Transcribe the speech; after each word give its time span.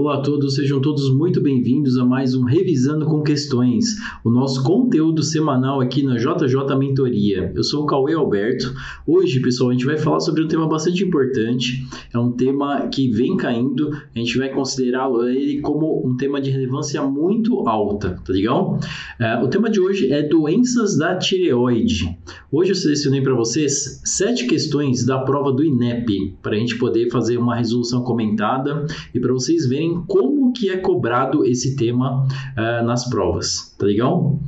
Olá 0.00 0.14
a 0.14 0.20
todos, 0.22 0.54
sejam 0.54 0.80
todos 0.80 1.14
muito 1.14 1.42
bem-vindos 1.42 1.98
a 1.98 2.06
mais 2.06 2.34
um 2.34 2.42
Revisando 2.42 3.04
com 3.04 3.22
Questões, 3.22 3.96
o 4.24 4.30
nosso 4.30 4.62
conteúdo 4.64 5.22
semanal 5.22 5.78
aqui 5.78 6.02
na 6.02 6.16
JJ 6.16 6.74
Mentoria. 6.78 7.52
Eu 7.54 7.62
sou 7.62 7.82
o 7.82 7.86
Cauê 7.86 8.14
Alberto. 8.14 8.74
Hoje, 9.06 9.40
pessoal, 9.40 9.68
a 9.68 9.72
gente 9.74 9.84
vai 9.84 9.98
falar 9.98 10.20
sobre 10.20 10.42
um 10.42 10.48
tema 10.48 10.66
bastante 10.66 11.04
importante. 11.04 11.86
É 12.14 12.18
um 12.18 12.32
tema 12.32 12.88
que 12.88 13.10
vem 13.10 13.36
caindo, 13.36 13.90
a 13.92 14.18
gente 14.18 14.38
vai 14.38 14.48
considerá-lo 14.48 15.28
ele 15.28 15.60
como 15.60 16.02
um 16.02 16.16
tema 16.16 16.40
de 16.40 16.48
relevância 16.48 17.02
muito 17.02 17.68
alta, 17.68 18.18
tá 18.24 18.32
legal? 18.32 18.80
É, 19.18 19.36
o 19.42 19.48
tema 19.48 19.68
de 19.68 19.80
hoje 19.80 20.10
é 20.10 20.22
doenças 20.22 20.96
da 20.96 21.14
tireoide. 21.14 22.16
Hoje 22.50 22.70
eu 22.70 22.74
selecionei 22.74 23.20
para 23.20 23.34
vocês 23.34 24.00
sete 24.02 24.46
questões 24.46 25.04
da 25.04 25.18
prova 25.18 25.52
do 25.52 25.62
INEP, 25.62 26.36
para 26.40 26.56
a 26.56 26.58
gente 26.58 26.78
poder 26.78 27.10
fazer 27.10 27.36
uma 27.36 27.54
resolução 27.54 28.02
comentada 28.02 28.86
e 29.14 29.20
para 29.20 29.32
vocês 29.34 29.66
verem 29.66 29.89
como 30.06 30.52
que 30.52 30.68
é 30.68 30.76
cobrado 30.76 31.44
esse 31.44 31.76
tema 31.76 32.26
uh, 32.26 32.84
nas 32.84 33.08
provas, 33.08 33.74
tá 33.78 33.86
legal? 33.86 34.38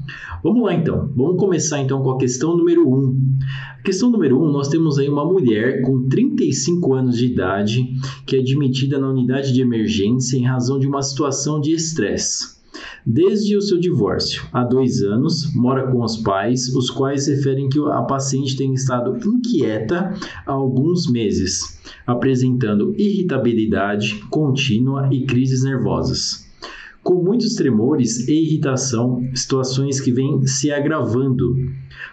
Vamos 0.43 0.65
lá 0.65 0.75
então, 0.75 1.11
vamos 1.15 1.37
começar 1.37 1.81
então 1.81 2.03
com 2.03 2.11
a 2.11 2.19
questão 2.19 2.57
número 2.57 2.89
1. 2.89 2.95
Um. 2.95 3.39
Questão 3.85 4.11
número 4.11 4.41
1, 4.41 4.45
um, 4.45 4.53
nós 4.53 4.69
temos 4.69 4.99
aí 4.99 5.09
uma 5.09 5.25
mulher 5.25 5.83
com 5.83 6.09
35 6.09 6.95
anos 6.95 7.17
de 7.17 7.27
idade 7.27 7.87
que 8.27 8.37
é 8.37 8.41
admitida 8.41 8.99
na 8.99 9.09
unidade 9.09 9.53
de 9.53 9.61
emergência 9.61 10.37
em 10.37 10.45
razão 10.45 10.79
de 10.79 10.87
uma 10.87 11.03
situação 11.03 11.61
de 11.61 11.73
estresse. 11.73 12.62
Desde 13.05 13.57
o 13.57 13.61
seu 13.61 13.81
divórcio, 13.81 14.45
há 14.53 14.63
dois 14.63 15.03
anos, 15.03 15.53
mora 15.57 15.91
com 15.91 16.05
os 16.05 16.19
pais, 16.19 16.69
os 16.69 16.89
quais 16.89 17.27
referem 17.27 17.69
que 17.69 17.81
a 17.81 18.03
paciente 18.03 18.57
tem 18.57 18.73
estado 18.73 19.19
inquieta 19.29 20.15
há 20.47 20.53
alguns 20.53 21.11
meses, 21.11 21.81
apresentando 22.07 22.95
irritabilidade 22.97 24.23
contínua 24.31 25.09
e 25.11 25.27
crises 25.27 25.65
nervosas. 25.65 26.49
Com 27.03 27.15
muitos 27.25 27.57
tremores 27.57 28.29
e 28.29 28.35
irritação, 28.35 29.29
situações 29.35 30.01
que 30.01 30.13
vêm 30.13 30.47
se 30.47 30.71
agravando. 30.71 31.57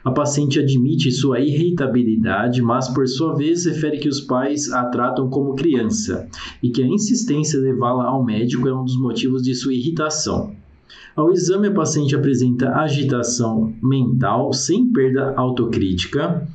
A 0.04 0.10
paciente 0.10 0.60
admite 0.60 1.12
sua 1.12 1.40
irritabilidade, 1.40 2.64
mas 2.64 2.90
por 2.90 3.08
sua 3.08 3.36
vez 3.36 3.66
refere 3.66 4.00
que 4.00 4.10
os 4.10 4.22
pais 4.22 4.72
a 4.72 4.86
tratam 4.86 5.30
como 5.30 5.54
criança 5.54 6.28
e 6.64 6.72
que 6.72 6.82
a 6.82 6.88
insistência 6.88 7.60
levá-la 7.60 8.06
ao 8.06 8.26
médico 8.26 8.68
é 8.68 8.74
um 8.74 8.84
dos 8.84 9.00
motivos 9.00 9.44
de 9.44 9.54
sua 9.54 9.76
irritação. 9.76 10.58
Ao 11.20 11.34
exame, 11.34 11.68
a 11.68 11.74
paciente 11.74 12.16
apresenta 12.16 12.76
agitação 12.76 13.76
mental 13.84 14.54
sem 14.54 14.90
perda 14.90 15.34
autocrítica, 15.36 16.48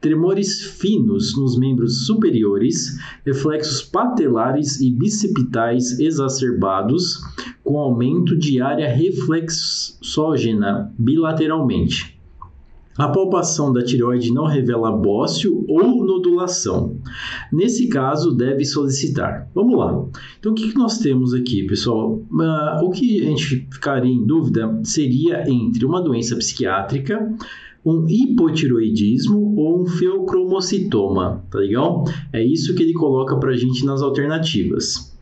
tremores 0.00 0.62
finos 0.62 1.36
nos 1.36 1.58
membros 1.58 2.06
superiores, 2.06 3.00
reflexos 3.26 3.82
patelares 3.82 4.80
e 4.80 4.92
bicipitais 4.92 5.98
exacerbados, 5.98 7.20
com 7.64 7.76
aumento 7.76 8.38
de 8.38 8.60
área 8.60 8.88
reflexógena 8.88 10.94
bilateralmente. 10.96 12.11
A 12.96 13.08
palpação 13.08 13.72
da 13.72 13.82
tireoide 13.82 14.32
não 14.32 14.44
revela 14.44 14.92
bócio 14.92 15.64
ou 15.66 16.04
nodulação. 16.04 16.98
Nesse 17.50 17.88
caso, 17.88 18.34
deve 18.34 18.64
solicitar. 18.64 19.48
Vamos 19.54 19.78
lá. 19.78 20.04
Então, 20.38 20.52
o 20.52 20.54
que 20.54 20.74
nós 20.74 20.98
temos 20.98 21.32
aqui, 21.32 21.66
pessoal? 21.66 22.20
Uh, 22.30 22.84
o 22.84 22.90
que 22.90 23.22
a 23.22 23.24
gente 23.24 23.66
ficaria 23.72 24.12
em 24.12 24.26
dúvida 24.26 24.78
seria 24.84 25.48
entre 25.50 25.86
uma 25.86 26.02
doença 26.02 26.36
psiquiátrica, 26.36 27.34
um 27.84 28.06
hipotiroidismo 28.06 29.54
ou 29.56 29.82
um 29.82 29.86
feocromocitoma, 29.86 31.42
tá 31.50 31.58
legal? 31.58 32.04
É 32.30 32.44
isso 32.44 32.74
que 32.74 32.82
ele 32.82 32.92
coloca 32.92 33.36
para 33.36 33.52
a 33.52 33.56
gente 33.56 33.86
nas 33.86 34.02
alternativas. 34.02 35.16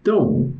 Então, 0.00 0.52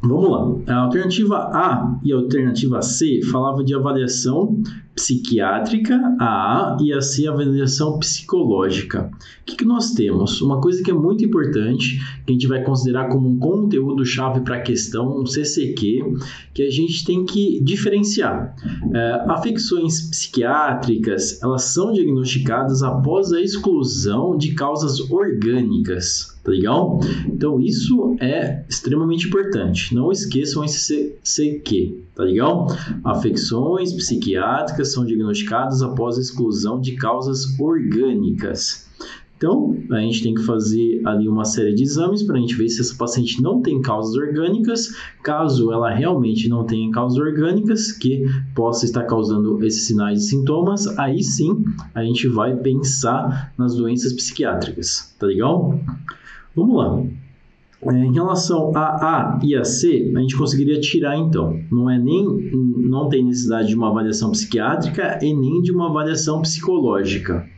Vamos 0.00 0.30
lá. 0.30 0.74
A 0.74 0.84
alternativa 0.84 1.36
A 1.36 1.98
e 2.04 2.12
a 2.12 2.16
alternativa 2.16 2.80
C 2.80 3.20
falava 3.22 3.64
de 3.64 3.74
avaliação 3.74 4.62
psiquiátrica, 4.98 5.94
a 6.18 6.74
A, 6.74 6.76
e 6.80 6.92
a 6.92 7.00
C, 7.00 7.28
avaliação 7.28 8.00
psicológica. 8.00 9.08
O 9.42 9.44
que, 9.46 9.56
que 9.56 9.64
nós 9.64 9.92
temos? 9.92 10.42
Uma 10.42 10.60
coisa 10.60 10.82
que 10.82 10.90
é 10.90 10.94
muito 10.94 11.24
importante, 11.24 11.98
que 12.26 12.30
a 12.30 12.32
gente 12.32 12.48
vai 12.48 12.64
considerar 12.64 13.08
como 13.08 13.28
um 13.28 13.38
conteúdo-chave 13.38 14.40
para 14.40 14.56
a 14.56 14.60
questão, 14.60 15.20
um 15.20 15.24
CCQ, 15.24 16.16
que 16.52 16.62
a 16.64 16.70
gente 16.70 17.04
tem 17.04 17.24
que 17.24 17.60
diferenciar. 17.62 18.56
É, 18.92 19.24
afecções 19.28 20.10
psiquiátricas, 20.10 21.40
elas 21.42 21.62
são 21.62 21.92
diagnosticadas 21.92 22.82
após 22.82 23.32
a 23.32 23.40
exclusão 23.40 24.36
de 24.36 24.52
causas 24.54 24.98
orgânicas 25.10 26.38
tá 26.48 26.50
legal? 26.50 27.00
Então 27.26 27.60
isso 27.60 28.16
é 28.20 28.64
extremamente 28.68 29.28
importante. 29.28 29.94
Não 29.94 30.10
esqueçam 30.10 30.64
esse 30.64 31.14
CQ, 31.22 32.04
tá 32.14 32.24
legal? 32.24 32.66
Afecções 33.04 33.92
psiquiátricas 33.92 34.92
são 34.92 35.04
diagnosticadas 35.04 35.82
após 35.82 36.18
exclusão 36.18 36.80
de 36.80 36.96
causas 36.96 37.58
orgânicas. 37.58 38.88
Então, 39.38 39.76
a 39.92 40.00
gente 40.00 40.24
tem 40.24 40.34
que 40.34 40.42
fazer 40.42 41.00
ali 41.06 41.28
uma 41.28 41.44
série 41.44 41.72
de 41.72 41.84
exames 41.84 42.24
para 42.24 42.36
a 42.36 42.40
gente 42.40 42.56
ver 42.56 42.68
se 42.68 42.80
essa 42.80 42.96
paciente 42.96 43.40
não 43.40 43.62
tem 43.62 43.80
causas 43.80 44.16
orgânicas. 44.16 44.88
Caso 45.22 45.72
ela 45.72 45.90
realmente 45.90 46.48
não 46.48 46.64
tenha 46.64 46.90
causas 46.90 47.16
orgânicas 47.20 47.92
que 47.92 48.24
possa 48.52 48.84
estar 48.84 49.04
causando 49.04 49.64
esses 49.64 49.86
sinais 49.86 50.24
e 50.24 50.26
sintomas, 50.26 50.88
aí 50.98 51.22
sim 51.22 51.64
a 51.94 52.02
gente 52.02 52.26
vai 52.26 52.56
pensar 52.56 53.52
nas 53.56 53.76
doenças 53.76 54.12
psiquiátricas, 54.12 55.14
tá 55.16 55.28
legal? 55.28 55.78
Vamos 56.56 56.76
lá. 56.76 57.00
Em 57.80 58.12
relação 58.12 58.72
a 58.74 59.36
A 59.36 59.40
e 59.42 59.54
a 59.54 59.64
C, 59.64 60.12
a 60.16 60.20
gente 60.20 60.36
conseguiria 60.36 60.80
tirar 60.80 61.16
então. 61.16 61.60
Não 61.70 61.88
é 61.88 61.96
nem 61.96 62.50
não 62.52 63.08
tem 63.08 63.24
necessidade 63.24 63.68
de 63.68 63.76
uma 63.76 63.90
avaliação 63.90 64.32
psiquiátrica 64.32 65.18
e 65.22 65.32
nem 65.32 65.62
de 65.62 65.70
uma 65.70 65.88
avaliação 65.88 66.42
psicológica. 66.42 67.48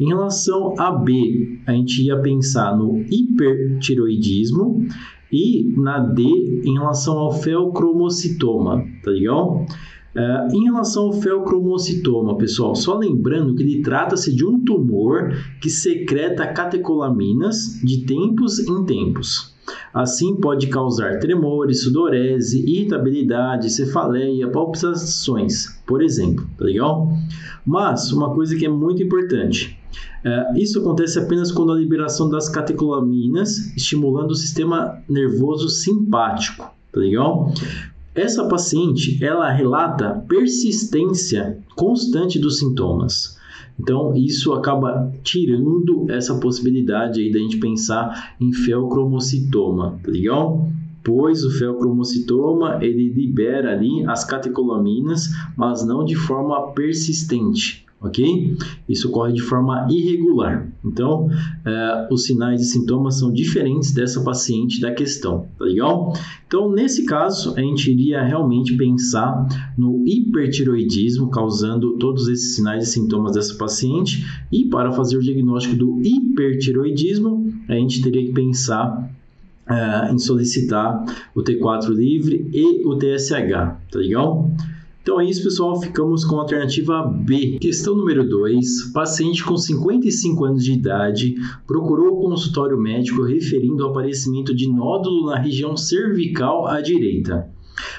Em 0.00 0.08
relação 0.08 0.74
a 0.78 0.90
B, 0.90 1.60
a 1.66 1.72
gente 1.72 2.02
ia 2.02 2.20
pensar 2.20 2.76
no 2.76 3.04
hipertiroidismo 3.08 4.84
e 5.30 5.72
na 5.76 6.00
D 6.00 6.62
em 6.64 6.74
relação 6.74 7.18
ao 7.18 7.32
feocromocitoma, 7.32 8.84
tá 9.04 9.10
legal? 9.10 9.64
Uh, 10.14 10.54
em 10.54 10.64
relação 10.64 11.04
ao 11.04 11.12
feocromocitoma, 11.12 12.36
pessoal, 12.36 12.74
só 12.74 12.98
lembrando 12.98 13.54
que 13.54 13.62
ele 13.62 13.80
trata-se 13.80 14.34
de 14.34 14.44
um 14.44 14.62
tumor 14.62 15.32
que 15.60 15.70
secreta 15.70 16.46
catecolaminas 16.48 17.80
de 17.82 18.04
tempos 18.04 18.58
em 18.58 18.84
tempos. 18.84 19.51
Assim, 19.92 20.36
pode 20.36 20.66
causar 20.68 21.18
tremores, 21.18 21.82
sudorese, 21.82 22.64
irritabilidade, 22.68 23.70
cefaleia, 23.70 24.48
palpitações, 24.48 25.66
por 25.86 26.02
exemplo, 26.02 26.46
tá 26.56 26.64
legal? 26.64 27.08
Mas, 27.64 28.12
uma 28.12 28.34
coisa 28.34 28.56
que 28.56 28.66
é 28.66 28.68
muito 28.68 29.02
importante, 29.02 29.78
uh, 30.24 30.58
isso 30.58 30.80
acontece 30.80 31.18
apenas 31.18 31.52
quando 31.52 31.72
a 31.72 31.76
liberação 31.76 32.28
das 32.28 32.48
catecolaminas 32.48 33.74
estimulando 33.76 34.30
o 34.30 34.36
sistema 34.36 35.02
nervoso 35.08 35.68
simpático, 35.68 36.70
tá 36.92 37.00
legal? 37.00 37.52
Essa 38.14 38.46
paciente, 38.46 39.24
ela 39.24 39.50
relata 39.50 40.22
persistência 40.28 41.58
constante 41.74 42.38
dos 42.38 42.58
sintomas. 42.58 43.40
Então, 43.78 44.14
isso 44.14 44.52
acaba 44.52 45.12
tirando 45.22 46.06
essa 46.08 46.34
possibilidade 46.38 47.20
aí 47.20 47.32
da 47.32 47.38
gente 47.38 47.58
pensar 47.58 48.36
em 48.40 48.52
feocromocitoma, 48.52 49.98
tá 50.02 50.10
legal? 50.10 50.70
Pois 51.04 51.44
o 51.44 51.50
feocromocitoma, 51.50 52.78
ele 52.80 53.08
libera 53.08 53.72
ali 53.72 54.04
as 54.06 54.24
catecolaminas, 54.24 55.30
mas 55.56 55.84
não 55.84 56.04
de 56.04 56.14
forma 56.14 56.68
persistente 56.72 57.84
ok? 58.02 58.56
Isso 58.88 59.08
ocorre 59.08 59.32
de 59.32 59.40
forma 59.40 59.86
irregular. 59.90 60.68
Então, 60.84 61.28
é, 61.64 62.08
os 62.10 62.24
sinais 62.24 62.60
e 62.60 62.64
sintomas 62.64 63.18
são 63.18 63.32
diferentes 63.32 63.92
dessa 63.92 64.22
paciente 64.22 64.80
da 64.80 64.92
questão, 64.92 65.46
tá 65.58 65.64
legal? 65.64 66.12
Então, 66.46 66.70
nesse 66.70 67.04
caso, 67.04 67.54
a 67.56 67.60
gente 67.60 67.90
iria 67.90 68.22
realmente 68.22 68.76
pensar 68.76 69.46
no 69.78 70.06
hipertiroidismo 70.06 71.30
causando 71.30 71.96
todos 71.98 72.28
esses 72.28 72.56
sinais 72.56 72.88
e 72.88 72.90
sintomas 72.90 73.32
dessa 73.32 73.54
paciente 73.54 74.26
e 74.50 74.64
para 74.66 74.92
fazer 74.92 75.16
o 75.16 75.20
diagnóstico 75.20 75.76
do 75.76 76.00
hipertiroidismo, 76.02 77.52
a 77.68 77.74
gente 77.74 78.02
teria 78.02 78.24
que 78.24 78.32
pensar 78.32 79.10
é, 79.68 80.12
em 80.12 80.18
solicitar 80.18 81.04
o 81.34 81.40
T4 81.40 81.88
livre 81.88 82.50
e 82.52 82.84
o 82.84 82.96
TSH, 82.96 83.50
tá 83.90 83.98
legal? 83.98 84.50
Então 85.02 85.20
é 85.20 85.28
isso, 85.28 85.42
pessoal. 85.42 85.80
Ficamos 85.80 86.24
com 86.24 86.36
a 86.36 86.42
alternativa 86.42 87.02
B. 87.02 87.58
Questão 87.60 87.96
número 87.96 88.28
2. 88.28 88.92
Paciente 88.92 89.42
com 89.42 89.56
55 89.56 90.44
anos 90.44 90.64
de 90.64 90.72
idade 90.72 91.34
procurou 91.66 92.18
o 92.18 92.20
consultório 92.20 92.78
médico 92.78 93.24
referindo 93.24 93.82
ao 93.82 93.90
aparecimento 93.90 94.54
de 94.54 94.70
nódulo 94.70 95.26
na 95.26 95.40
região 95.40 95.76
cervical 95.76 96.68
à 96.68 96.80
direita. 96.80 97.50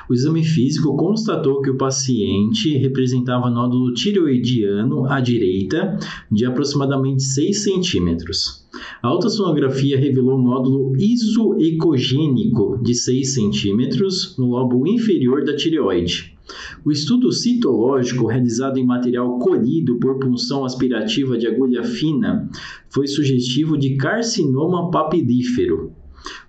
O 0.09 0.13
exame 0.13 0.45
físico 0.45 0.95
constatou 0.95 1.61
que 1.61 1.69
o 1.69 1.77
paciente 1.77 2.77
representava 2.77 3.49
nódulo 3.49 3.93
tireoidiano 3.93 5.05
à 5.05 5.19
direita 5.19 5.99
de 6.31 6.45
aproximadamente 6.45 7.23
6 7.23 7.63
centímetros. 7.63 8.65
A 9.01 9.11
ultrassonografia 9.13 9.99
revelou 9.99 10.39
um 10.39 10.43
nódulo 10.43 10.95
isoecogênico 10.95 12.79
de 12.81 12.95
6 12.95 13.33
centímetros 13.33 14.37
no 14.37 14.51
lobo 14.51 14.87
inferior 14.87 15.43
da 15.43 15.53
tireoide. 15.53 16.32
O 16.83 16.91
estudo 16.91 17.31
citológico, 17.31 18.27
realizado 18.27 18.77
em 18.77 18.85
material 18.85 19.39
colhido 19.39 19.97
por 19.97 20.19
punção 20.19 20.65
aspirativa 20.65 21.37
de 21.37 21.47
agulha 21.47 21.83
fina, 21.83 22.49
foi 22.89 23.07
sugestivo 23.07 23.77
de 23.77 23.95
carcinoma 23.95 24.91
papilífero. 24.91 25.93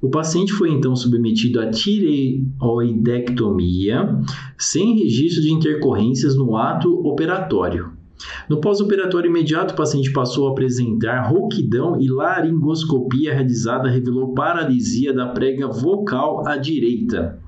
O 0.00 0.08
paciente 0.08 0.52
foi 0.52 0.70
então 0.70 0.94
submetido 0.94 1.58
a 1.61 1.69
tireoidectomia, 1.70 4.20
sem 4.58 4.96
registro 4.99 5.43
de 5.43 5.52
intercorrências 5.52 6.37
no 6.37 6.56
ato 6.56 6.93
operatório. 7.06 7.93
No 8.49 8.61
pós-operatório 8.61 9.29
imediato, 9.29 9.75
o 9.75 9.76
paciente 9.76 10.12
passou 10.12 10.46
a 10.49 10.52
apresentar 10.52 11.29
rouquidão 11.29 12.00
e 12.00 12.08
laringoscopia 12.08 13.35
realizada 13.35 13.91
revelou 13.91 14.32
paralisia 14.35 15.12
da 15.12 15.26
prega 15.29 15.67
vocal 15.67 16.46
à 16.46 16.56
direita. 16.56 17.43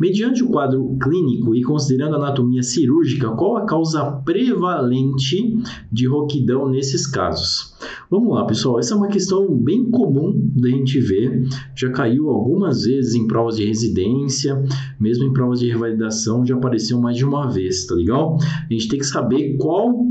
Mediante 0.00 0.42
o 0.42 0.48
quadro 0.48 0.96
clínico 0.98 1.54
e 1.54 1.62
considerando 1.62 2.14
a 2.14 2.18
anatomia 2.18 2.62
cirúrgica, 2.62 3.28
qual 3.32 3.58
a 3.58 3.66
causa 3.66 4.02
prevalente 4.24 5.58
de 5.92 6.06
roquidão 6.08 6.70
nesses 6.70 7.06
casos? 7.06 7.74
Vamos 8.10 8.34
lá, 8.34 8.46
pessoal. 8.46 8.78
Essa 8.78 8.94
é 8.94 8.96
uma 8.96 9.08
questão 9.08 9.54
bem 9.54 9.90
comum 9.90 10.32
da 10.56 10.70
gente 10.70 10.98
ver. 11.00 11.46
Já 11.76 11.90
caiu 11.90 12.30
algumas 12.30 12.84
vezes 12.84 13.14
em 13.14 13.26
provas 13.26 13.56
de 13.56 13.66
residência, 13.66 14.64
mesmo 14.98 15.24
em 15.24 15.34
provas 15.34 15.60
de 15.60 15.68
revalidação, 15.68 16.46
já 16.46 16.54
apareceu 16.54 16.98
mais 16.98 17.18
de 17.18 17.26
uma 17.26 17.50
vez, 17.50 17.84
tá 17.84 17.94
legal? 17.94 18.38
A 18.40 18.72
gente 18.72 18.88
tem 18.88 18.98
que 18.98 19.06
saber 19.06 19.58
qual 19.58 20.06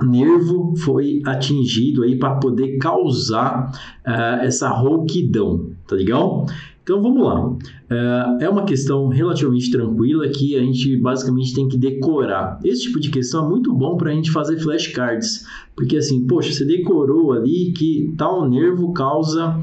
nervo 0.00 0.76
foi 0.76 1.20
atingido 1.24 2.04
aí 2.04 2.16
para 2.16 2.36
poder 2.36 2.78
causar 2.78 3.72
uh, 4.06 4.44
essa 4.44 4.68
rouquidão, 4.68 5.72
tá 5.88 5.96
legal? 5.96 6.46
Então 6.88 7.02
vamos 7.02 7.22
lá. 7.22 7.54
É, 7.90 8.44
é 8.46 8.48
uma 8.48 8.64
questão 8.64 9.08
relativamente 9.08 9.70
tranquila 9.70 10.26
que 10.26 10.56
a 10.56 10.60
gente 10.60 10.96
basicamente 10.96 11.54
tem 11.54 11.68
que 11.68 11.76
decorar. 11.76 12.58
Esse 12.64 12.84
tipo 12.84 12.98
de 12.98 13.10
questão 13.10 13.44
é 13.44 13.48
muito 13.50 13.74
bom 13.74 13.98
para 13.98 14.10
a 14.10 14.14
gente 14.14 14.30
fazer 14.30 14.58
flashcards, 14.58 15.44
porque 15.76 15.98
assim, 15.98 16.26
poxa, 16.26 16.50
você 16.50 16.64
decorou 16.64 17.32
ali 17.32 17.74
que 17.76 18.14
tal 18.16 18.48
nervo 18.48 18.90
causa 18.94 19.54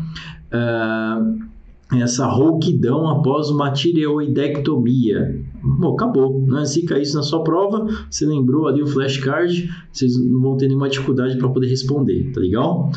uh, 0.54 1.98
essa 2.00 2.27
rouquidão 2.27 3.07
após 3.10 3.50
uma 3.50 3.72
tireoidectomia. 3.72 5.44
Bom, 5.63 5.94
acabou. 5.94 6.45
Né? 6.45 6.63
Se 6.66 6.86
cair 6.86 7.01
isso 7.01 7.18
na 7.18 7.24
sua 7.24 7.44
prova, 7.44 7.88
você 8.07 8.24
lembrou 8.27 8.68
ali 8.68 8.83
o 8.83 8.88
flashcard, 8.88 9.68
vocês 9.92 10.16
não 10.16 10.42
vão 10.42 10.57
ter 10.57 10.68
nenhuma 10.68 10.89
dificuldade 10.89 11.36
para 11.39 11.50
poder 11.50 11.69
responder, 11.69 12.31
tá 12.31 12.39
legal? 12.39 12.92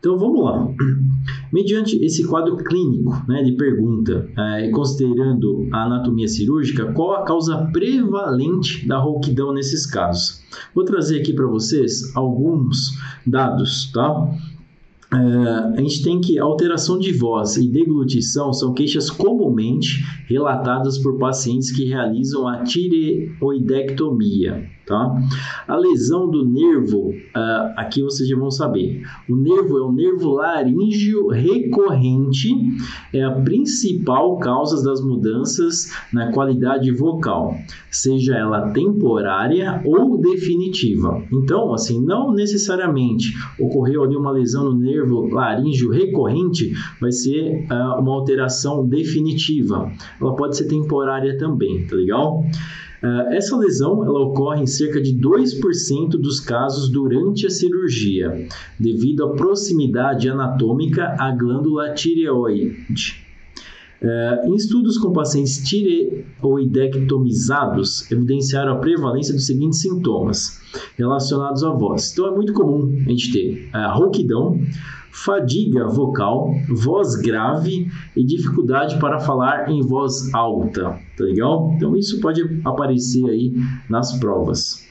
Então 0.00 0.18
vamos 0.18 0.42
lá. 0.42 0.66
Mediante 1.52 2.02
esse 2.02 2.26
quadro 2.26 2.56
clínico 2.56 3.22
né, 3.28 3.42
de 3.42 3.52
pergunta, 3.52 4.26
é, 4.36 4.70
considerando 4.70 5.68
a 5.70 5.84
anatomia 5.84 6.26
cirúrgica, 6.26 6.90
qual 6.92 7.12
a 7.12 7.22
causa 7.22 7.68
prevalente 7.70 8.88
da 8.88 8.98
rouquidão 8.98 9.52
nesses 9.52 9.84
casos? 9.84 10.42
Vou 10.74 10.86
trazer 10.86 11.20
aqui 11.20 11.34
para 11.34 11.46
vocês 11.46 12.16
alguns 12.16 12.98
dados, 13.26 13.92
tá? 13.92 14.26
É, 15.12 15.16
a 15.76 15.80
gente 15.80 16.02
tem 16.02 16.18
que 16.20 16.38
alteração 16.38 16.98
de 16.98 17.12
voz 17.12 17.56
e 17.56 17.68
deglutição 17.68 18.52
são 18.52 18.72
queixas 18.72 19.10
comumente 19.10 20.04
relatadas 20.28 20.96
por 20.98 21.18
pacientes 21.18 21.72
que 21.72 21.84
realizam 21.84 22.48
a 22.48 22.62
tireoidectomia. 22.62 24.70
Tá? 24.90 25.22
A 25.68 25.76
lesão 25.76 26.28
do 26.28 26.44
nervo, 26.44 27.10
uh, 27.10 27.72
aqui 27.76 28.02
vocês 28.02 28.28
já 28.28 28.36
vão 28.36 28.50
saber. 28.50 29.06
O 29.28 29.36
nervo 29.36 29.78
é 29.78 29.82
o 29.82 29.92
nervo 29.92 30.30
laríngeo 30.30 31.28
recorrente, 31.28 32.52
é 33.14 33.22
a 33.22 33.30
principal 33.30 34.40
causa 34.40 34.82
das 34.82 35.00
mudanças 35.00 35.92
na 36.12 36.32
qualidade 36.32 36.90
vocal, 36.90 37.54
seja 37.88 38.34
ela 38.34 38.72
temporária 38.72 39.80
ou 39.84 40.20
definitiva. 40.20 41.22
Então, 41.32 41.72
assim, 41.72 42.04
não 42.04 42.32
necessariamente 42.32 43.32
ocorreu 43.60 44.02
ali 44.02 44.16
uma 44.16 44.32
lesão 44.32 44.72
no 44.72 44.74
nervo 44.76 45.32
laríngeo 45.32 45.92
recorrente, 45.92 46.72
vai 47.00 47.12
ser 47.12 47.64
uh, 47.70 48.00
uma 48.00 48.12
alteração 48.12 48.84
definitiva. 48.84 49.88
Ela 50.20 50.34
pode 50.34 50.56
ser 50.56 50.64
temporária 50.64 51.38
também, 51.38 51.86
tá 51.86 51.94
legal? 51.94 52.44
Uh, 53.02 53.32
essa 53.32 53.56
lesão 53.56 54.04
ela 54.04 54.20
ocorre 54.20 54.62
em 54.62 54.66
cerca 54.66 55.00
de 55.00 55.14
2% 55.14 56.10
dos 56.10 56.38
casos 56.38 56.90
durante 56.90 57.46
a 57.46 57.50
cirurgia, 57.50 58.46
devido 58.78 59.24
à 59.24 59.30
proximidade 59.30 60.28
anatômica 60.28 61.16
à 61.18 61.30
glândula 61.30 61.94
tireoide. 61.94 63.24
Uh, 64.02 64.48
em 64.48 64.54
estudos 64.54 64.98
com 64.98 65.12
pacientes 65.12 65.58
tireoidectomizados, 65.58 68.10
evidenciaram 68.10 68.72
a 68.72 68.76
prevalência 68.76 69.34
dos 69.34 69.44
seguintes 69.46 69.80
sintomas 69.80 70.58
relacionados 70.96 71.62
à 71.64 71.70
voz. 71.70 72.12
Então, 72.12 72.26
é 72.26 72.30
muito 72.30 72.54
comum 72.54 72.90
a 73.06 73.10
gente 73.10 73.30
ter 73.32 73.68
a 73.72 73.92
rouquidão, 73.92 74.58
fadiga 75.12 75.86
vocal, 75.86 76.54
voz 76.68 77.16
grave 77.16 77.90
e 78.16 78.24
dificuldade 78.24 78.98
para 78.98 79.18
falar 79.18 79.70
em 79.70 79.82
voz 79.82 80.32
alta, 80.32 80.98
tá 81.16 81.24
legal? 81.24 81.72
Então 81.76 81.96
isso 81.96 82.20
pode 82.20 82.60
aparecer 82.64 83.24
aí 83.28 83.52
nas 83.88 84.18
provas. 84.18 84.88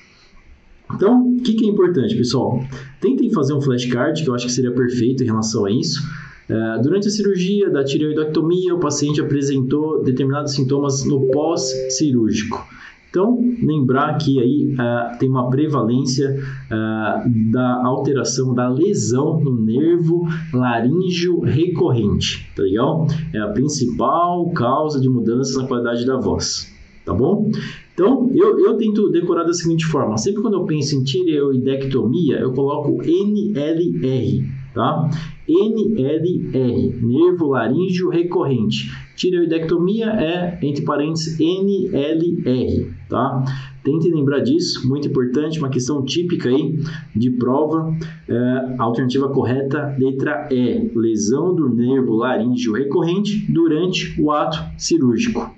Então, 0.94 1.36
o 1.36 1.42
que, 1.42 1.54
que 1.54 1.66
é 1.66 1.68
importante, 1.68 2.16
pessoal? 2.16 2.64
Tentem 3.00 3.32
fazer 3.32 3.54
um 3.54 3.62
flashcard, 3.62 4.24
que 4.24 4.30
eu 4.30 4.34
acho 4.34 4.48
que 4.48 4.52
seria 4.52 4.72
perfeito 4.72 5.24
em 5.24 5.28
relação 5.28 5.66
a 5.66 5.72
isso. 5.72 6.02
Uh, 6.50 6.82
durante 6.82 7.08
a 7.08 7.12
cirurgia 7.12 7.70
da 7.70 7.84
tireoidectomia, 7.84 8.74
o 8.74 8.80
paciente 8.80 9.22
apresentou 9.22 10.04
determinados 10.04 10.54
sintomas 10.54 11.06
no 11.06 11.28
pós-cirúrgico. 11.28 12.68
Então, 13.10 13.40
lembrar 13.64 14.18
que 14.20 14.40
aí 14.40 14.76
uh, 14.76 15.18
tem 15.18 15.28
uma 15.28 15.50
prevalência 15.50 16.40
uh, 16.68 17.52
da 17.52 17.84
alteração 17.84 18.54
da 18.54 18.70
lesão 18.70 19.40
no 19.40 19.60
nervo 19.60 20.28
laríngeo 20.54 21.40
recorrente, 21.40 22.48
tá 22.56 22.62
legal? 22.62 23.08
É 23.34 23.40
a 23.40 23.48
principal 23.48 24.52
causa 24.52 25.02
de 25.02 25.10
mudança 25.10 25.60
na 25.60 25.68
qualidade 25.68 26.06
da 26.06 26.18
voz, 26.18 26.72
tá 27.04 27.12
bom? 27.12 27.50
Então, 27.96 28.30
eu, 28.34 28.60
eu 28.60 28.78
tento 28.78 29.10
decorar 29.10 29.44
da 29.44 29.54
seguinte 29.54 29.86
forma: 29.86 30.16
sempre 30.16 30.44
quando 30.44 30.54
eu 30.54 30.66
penso 30.66 30.96
em 30.96 31.04
tireoidectomia, 31.04 32.38
eu 32.38 32.54
coloco 32.54 33.02
NLR, 33.04 34.46
tá? 34.74 35.10
NLR, 35.48 36.96
nervo 37.02 37.48
laríngeo 37.48 38.10
recorrente. 38.10 38.92
Tireoidectomia 39.20 40.06
é, 40.12 40.60
entre 40.62 40.86
parênteses, 40.86 41.38
NLR, 41.38 42.90
tá? 43.10 43.44
Tentem 43.84 44.14
lembrar 44.14 44.40
disso, 44.40 44.88
muito 44.88 45.10
importante, 45.10 45.60
uma 45.60 45.68
questão 45.68 46.06
típica 46.06 46.48
aí 46.48 46.80
de 47.14 47.30
prova. 47.32 47.94
É, 48.30 48.76
alternativa 48.78 49.28
correta, 49.28 49.94
letra 50.00 50.48
E, 50.50 50.90
lesão 50.96 51.54
do 51.54 51.68
nervo 51.68 52.16
laríngeo 52.16 52.72
recorrente 52.72 53.46
durante 53.52 54.16
o 54.22 54.32
ato 54.32 54.58
cirúrgico. 54.78 55.54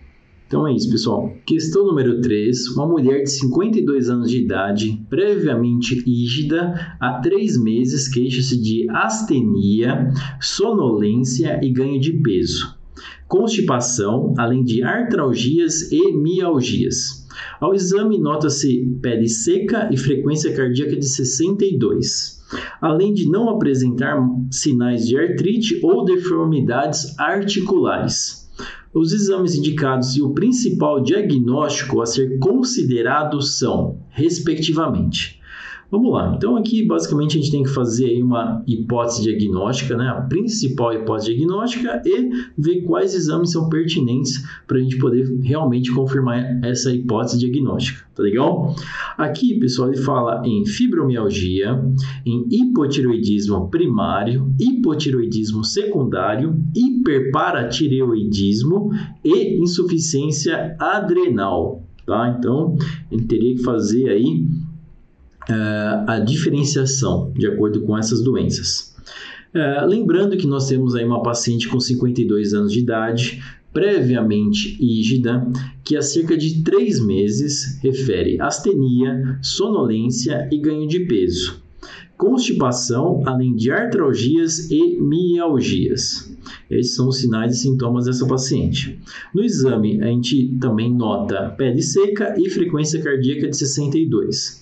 Então 0.48 0.68
é 0.68 0.74
isso, 0.74 0.90
pessoal. 0.90 1.32
Questão 1.46 1.86
número 1.86 2.20
3. 2.20 2.70
Uma 2.70 2.88
mulher 2.88 3.22
de 3.22 3.30
52 3.30 4.10
anos 4.10 4.32
de 4.32 4.40
idade, 4.40 5.06
previamente 5.08 5.94
rígida, 6.02 6.96
há 7.00 7.20
3 7.20 7.62
meses 7.62 8.08
queixa-se 8.08 8.60
de 8.60 8.90
astenia, 8.90 10.12
sonolência 10.42 11.60
e 11.64 11.70
ganho 11.70 12.00
de 12.00 12.14
peso. 12.14 12.81
Constipação, 13.32 14.34
além 14.38 14.62
de 14.62 14.84
artralgias 14.84 15.90
e 15.90 16.12
mialgias. 16.12 17.26
Ao 17.62 17.74
exame, 17.74 18.20
nota-se 18.20 18.86
pele 19.02 19.30
seca 19.30 19.90
e 19.90 19.96
frequência 19.96 20.54
cardíaca 20.54 20.98
de 20.98 21.08
62 21.08 22.42
além 22.82 23.14
de 23.14 23.30
não 23.30 23.50
apresentar 23.50 24.22
sinais 24.52 25.08
de 25.08 25.18
artrite 25.18 25.80
ou 25.82 26.04
deformidades 26.04 27.18
articulares 27.18 28.42
os 28.94 29.14
exames 29.14 29.56
indicados 29.56 30.18
e 30.18 30.22
o 30.22 30.34
principal 30.34 31.02
diagnóstico 31.02 32.02
a 32.02 32.06
ser 32.06 32.38
considerado 32.40 33.42
são, 33.42 34.00
respectivamente, 34.10 35.41
Vamos 35.92 36.14
lá. 36.14 36.34
Então 36.38 36.56
aqui 36.56 36.86
basicamente 36.86 37.38
a 37.38 37.42
gente 37.42 37.52
tem 37.52 37.64
que 37.64 37.70
fazer 37.70 38.06
aí 38.06 38.24
uma 38.24 38.64
hipótese 38.66 39.24
diagnóstica, 39.24 39.98
né? 39.98 40.08
A 40.08 40.22
principal 40.22 40.94
hipótese 40.94 41.36
diagnóstica 41.36 42.02
e 42.06 42.30
ver 42.58 42.84
quais 42.84 43.14
exames 43.14 43.52
são 43.52 43.68
pertinentes 43.68 44.42
para 44.66 44.78
a 44.78 44.80
gente 44.80 44.98
poder 44.98 45.30
realmente 45.42 45.94
confirmar 45.94 46.62
essa 46.64 46.94
hipótese 46.94 47.40
diagnóstica, 47.40 48.06
tá 48.16 48.24
legal? 48.24 48.74
Aqui, 49.18 49.60
pessoal, 49.60 49.92
ele 49.92 50.02
fala 50.02 50.42
em 50.46 50.66
fibromialgia, 50.66 51.78
em 52.26 52.48
hipotiroidismo 52.50 53.70
primário, 53.70 54.50
hipotiroidismo 54.58 55.66
secundário, 55.66 56.58
hiperparatireoidismo 56.74 58.92
e 59.26 59.62
insuficiência 59.62 60.74
adrenal, 60.80 61.86
tá? 62.06 62.34
Então, 62.40 62.78
ele 63.12 63.26
teria 63.26 63.56
que 63.56 63.62
fazer 63.62 64.08
aí 64.08 64.48
a 66.08 66.20
diferenciação 66.20 67.32
de 67.36 67.48
acordo 67.48 67.82
com 67.82 67.98
essas 67.98 68.22
doenças. 68.22 68.96
É, 69.54 69.86
lembrando 69.86 70.38
que 70.38 70.48
nós 70.48 70.68
temos 70.68 70.96
aí 70.96 71.04
uma 71.04 71.22
paciente 71.22 71.68
com 71.68 71.80
52 71.80 72.54
anos 72.54 72.72
de 72.72 72.80
idade, 72.80 73.44
previamente 73.74 74.78
ígida, 74.80 75.46
que 75.84 75.98
há 75.98 76.02
cerca 76.02 76.38
de 76.38 76.64
três 76.64 77.04
meses 77.04 77.80
refere 77.82 78.40
astenia, 78.40 79.40
sonolência 79.42 80.48
e 80.52 80.58
ganho 80.58 80.88
de 80.88 81.02
peso, 81.02 81.62
constipação, 82.18 83.24
além 83.26 83.56
de 83.56 83.72
artralgias 83.72 84.70
e 84.72 84.98
mialgias. 85.02 86.32
Esses 86.70 86.96
são 86.96 87.10
os 87.10 87.18
sinais 87.18 87.56
e 87.56 87.60
sintomas 87.60 88.06
dessa 88.06 88.26
paciente. 88.26 89.00
No 89.34 89.44
exame, 89.44 90.02
a 90.02 90.08
gente 90.08 90.58
também 90.60 90.94
nota 90.94 91.50
pele 91.58 91.82
seca 91.82 92.36
e 92.38 92.50
frequência 92.50 93.02
cardíaca 93.02 93.50
de 93.50 93.58
62. 93.58 94.62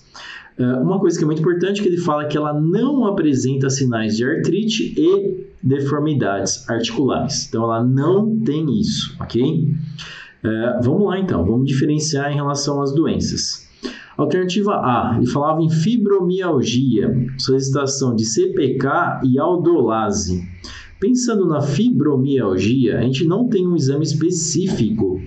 É, 0.60 0.74
uma 0.74 1.00
coisa 1.00 1.16
que 1.16 1.24
é 1.24 1.26
muito 1.26 1.40
importante 1.40 1.80
é 1.80 1.82
que 1.82 1.88
ele 1.88 1.96
fala 1.96 2.26
que 2.26 2.36
ela 2.36 2.52
não 2.52 3.06
apresenta 3.06 3.70
sinais 3.70 4.14
de 4.18 4.24
artrite 4.26 4.92
e 4.94 5.46
deformidades 5.62 6.68
articulares. 6.68 7.48
Então, 7.48 7.64
ela 7.64 7.82
não 7.82 8.38
tem 8.40 8.78
isso, 8.78 9.16
ok? 9.18 9.74
É, 10.44 10.80
vamos 10.82 11.06
lá, 11.06 11.18
então. 11.18 11.46
Vamos 11.46 11.66
diferenciar 11.66 12.30
em 12.30 12.34
relação 12.34 12.82
às 12.82 12.94
doenças. 12.94 13.66
Alternativa 14.18 14.74
A, 14.74 15.14
ele 15.16 15.26
falava 15.26 15.62
em 15.62 15.70
fibromialgia, 15.70 17.10
solicitação 17.38 18.14
de 18.14 18.26
CPK 18.26 19.22
e 19.24 19.38
aldolase. 19.38 20.46
Pensando 21.00 21.46
na 21.46 21.62
fibromialgia, 21.62 22.98
a 22.98 23.02
gente 23.02 23.24
não 23.24 23.48
tem 23.48 23.66
um 23.66 23.74
exame 23.74 24.04
específico, 24.04 25.18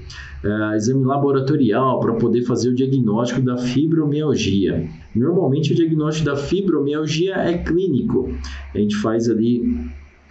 uh, 0.44 0.75
exame 0.75 1.03
laboratorial, 1.03 2.00
para 2.00 2.13
poder 2.13 2.44
fazer 2.44 2.70
o 2.70 2.75
diagnóstico 2.75 3.42
da 3.42 3.58
fibromialgia. 3.58 4.88
Normalmente, 5.15 5.74
o 5.74 5.75
diagnóstico 5.75 6.27
da 6.27 6.36
fibromialgia 6.36 7.38
é 7.38 7.58
clínico. 7.58 8.32
A 8.75 8.77
gente 8.77 8.96
faz 8.98 9.27
ali 9.27 9.63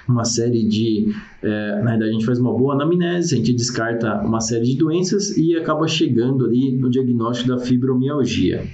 uma 0.09 0.25
série 0.25 0.65
de. 0.65 1.13
É, 1.43 1.83
na 1.83 1.91
verdade, 1.91 2.11
a 2.11 2.13
gente 2.13 2.25
faz 2.25 2.39
uma 2.39 2.57
boa 2.57 2.75
anamnese, 2.75 3.35
a 3.35 3.39
gente 3.39 3.53
descarta 3.53 4.23
uma 4.23 4.41
série 4.41 4.65
de 4.65 4.77
doenças 4.77 5.37
e 5.37 5.57
acaba 5.57 5.89
chegando 5.89 6.47
ali 6.47 6.71
no 6.73 6.89
diagnóstico 6.89 7.49
da 7.49 7.59
fibromialgia. 7.59 8.65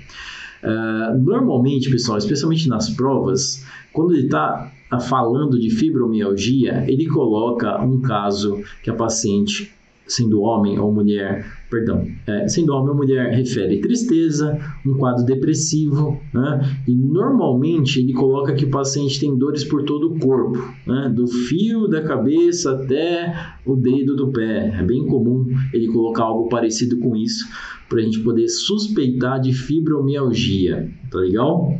Uh, 0.62 1.18
normalmente, 1.18 1.90
pessoal, 1.90 2.18
especialmente 2.18 2.68
nas 2.68 2.90
provas, 2.90 3.64
quando 3.92 4.12
ele 4.12 4.24
está 4.24 4.72
falando 5.00 5.58
de 5.58 5.70
fibromialgia, 5.70 6.84
ele 6.88 7.06
coloca 7.06 7.82
um 7.82 8.00
caso 8.00 8.62
que 8.82 8.88
a 8.88 8.94
paciente, 8.94 9.72
sendo 10.06 10.40
homem 10.40 10.78
ou 10.78 10.90
mulher, 10.90 11.44
perdão, 11.70 12.06
é, 12.26 12.48
sendo 12.48 12.72
homem 12.72 12.90
ou 12.90 12.96
mulher, 12.96 13.30
refere 13.30 13.80
tristeza, 13.80 14.58
um 14.86 14.94
quadro 14.94 15.24
depressivo, 15.24 16.18
né? 16.32 16.60
E 16.88 16.94
normalmente 16.94 18.00
ele 18.00 18.14
coloca 18.14 18.54
que 18.54 18.64
o 18.64 18.70
paciente 18.70 19.20
tem 19.20 19.36
dores 19.36 19.64
por 19.64 19.82
todo 19.82 20.14
o 20.14 20.18
corpo, 20.18 20.58
né? 20.86 21.12
Do 21.14 21.26
fio 21.26 21.86
da 21.86 22.02
cabeça 22.02 22.72
até 22.72 23.34
o 23.66 23.76
dedo 23.76 24.16
do 24.16 24.28
pé. 24.28 24.74
É 24.78 24.82
bem 24.82 25.04
comum 25.06 25.46
ele 25.74 25.88
colocar 25.88 26.24
algo 26.24 26.48
parecido 26.48 26.98
com 26.98 27.14
isso 27.14 27.46
para 27.88 28.00
a 28.00 28.02
gente 28.02 28.20
poder 28.20 28.48
suspeitar 28.48 29.40
de 29.40 29.52
fibromialgia, 29.52 30.90
tá 31.10 31.18
legal? 31.18 31.78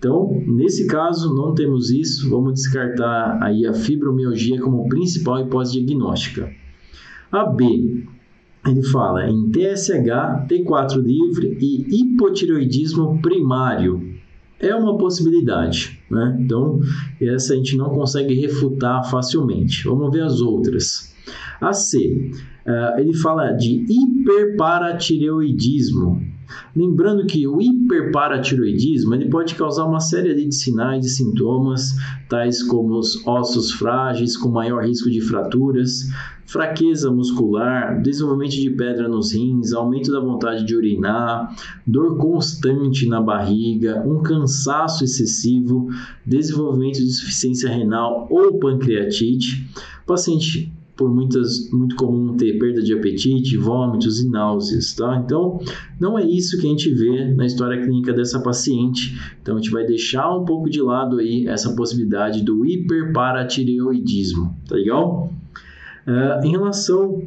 Então, 0.00 0.42
nesse 0.46 0.86
caso, 0.86 1.34
não 1.34 1.54
temos 1.54 1.90
isso, 1.90 2.30
vamos 2.30 2.54
descartar 2.54 3.38
aí 3.42 3.66
a 3.66 3.74
fibromialgia 3.74 4.58
como 4.58 4.88
principal 4.88 5.40
hipótese 5.40 5.84
diagnóstica. 5.84 6.50
A 7.30 7.44
B, 7.44 8.06
ele 8.66 8.82
fala 8.82 9.28
em 9.28 9.50
TSH, 9.50 10.46
T4 10.48 11.02
livre 11.02 11.58
e 11.60 12.00
hipotireoidismo 12.00 13.20
primário. 13.20 14.14
É 14.58 14.74
uma 14.74 14.96
possibilidade, 14.96 16.00
né? 16.10 16.38
Então, 16.40 16.80
essa 17.20 17.52
a 17.52 17.56
gente 17.56 17.76
não 17.76 17.90
consegue 17.90 18.32
refutar 18.32 19.04
facilmente. 19.10 19.84
Vamos 19.84 20.10
ver 20.10 20.22
as 20.22 20.40
outras. 20.40 21.14
A 21.60 21.74
C, 21.74 22.30
uh, 22.66 22.98
ele 22.98 23.12
fala 23.12 23.52
de 23.52 23.84
hiperparatireoidismo. 23.86 26.29
Lembrando 26.74 27.26
que 27.26 27.46
o 27.46 27.60
hiperparatiroidismo 27.60 29.14
ele 29.14 29.28
pode 29.28 29.54
causar 29.54 29.84
uma 29.84 30.00
série 30.00 30.34
de 30.34 30.54
sinais 30.54 31.04
e 31.04 31.10
sintomas, 31.10 31.94
tais 32.28 32.62
como 32.62 32.98
os 32.98 33.26
ossos 33.26 33.72
frágeis 33.72 34.36
com 34.36 34.48
maior 34.48 34.84
risco 34.84 35.10
de 35.10 35.20
fraturas, 35.20 36.08
fraqueza 36.50 37.10
muscular, 37.12 38.02
desenvolvimento 38.02 38.56
de 38.56 38.70
pedra 38.70 39.08
nos 39.08 39.32
rins, 39.32 39.72
aumento 39.72 40.10
da 40.10 40.18
vontade 40.18 40.64
de 40.64 40.74
urinar, 40.74 41.54
dor 41.86 42.16
constante 42.16 43.08
na 43.08 43.20
barriga, 43.20 44.02
um 44.04 44.20
cansaço 44.20 45.04
excessivo, 45.04 45.88
desenvolvimento 46.26 46.96
de 46.96 47.04
insuficiência 47.04 47.70
renal 47.70 48.26
ou 48.28 48.58
pancreatite. 48.58 49.64
O 50.02 50.06
paciente 50.06 50.72
por 51.00 51.10
muitas 51.10 51.70
muito 51.70 51.96
comum 51.96 52.36
ter 52.36 52.58
perda 52.58 52.82
de 52.82 52.92
apetite, 52.92 53.56
vômitos 53.56 54.20
e 54.20 54.28
náuseas, 54.28 54.92
tá? 54.92 55.16
Então, 55.24 55.58
não 55.98 56.18
é 56.18 56.22
isso 56.22 56.60
que 56.60 56.66
a 56.66 56.68
gente 56.68 56.92
vê 56.92 57.24
na 57.34 57.46
história 57.46 57.82
clínica 57.82 58.12
dessa 58.12 58.38
paciente. 58.42 59.18
Então, 59.40 59.56
a 59.56 59.58
gente 59.58 59.70
vai 59.70 59.86
deixar 59.86 60.30
um 60.36 60.44
pouco 60.44 60.68
de 60.68 60.82
lado 60.82 61.18
aí 61.18 61.48
essa 61.48 61.74
possibilidade 61.74 62.44
do 62.44 62.66
hiperparatireoidismo, 62.66 64.54
tá 64.68 64.74
legal? 64.74 65.32
Uh, 66.06 66.44
em 66.46 66.50
relação 66.50 67.26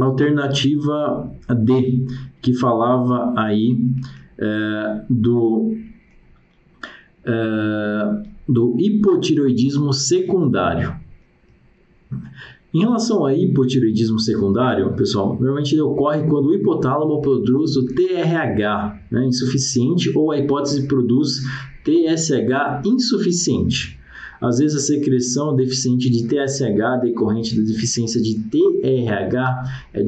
à 0.00 0.02
alternativa 0.02 1.32
D, 1.64 2.08
que 2.42 2.54
falava 2.54 3.34
aí 3.36 3.78
uh, 4.40 5.06
do 5.08 5.76
uh, 7.24 8.26
do 8.48 8.74
hipotireoidismo 8.80 9.92
secundário. 9.92 11.06
Em 12.76 12.80
relação 12.80 13.20
ao 13.20 13.32
hipotireoidismo 13.32 14.18
secundário, 14.18 14.92
pessoal, 14.96 15.28
normalmente 15.28 15.72
ele 15.72 15.80
ocorre 15.80 16.22
quando 16.24 16.48
o 16.48 16.54
hipotálamo 16.54 17.22
produz 17.22 17.74
o 17.74 17.86
TRH 17.86 19.00
né, 19.10 19.24
insuficiente 19.24 20.12
ou 20.14 20.30
a 20.30 20.38
hipótese 20.38 20.86
produz 20.86 21.40
TSH 21.84 22.84
insuficiente. 22.84 23.98
Às 24.42 24.58
vezes 24.58 24.76
a 24.76 24.80
secreção 24.80 25.56
deficiente 25.56 26.10
de 26.10 26.28
TSH 26.28 27.00
decorrente 27.00 27.56
da 27.56 27.62
deficiência 27.62 28.20
de 28.20 28.40
TRH 28.40 29.88
é 29.94 30.02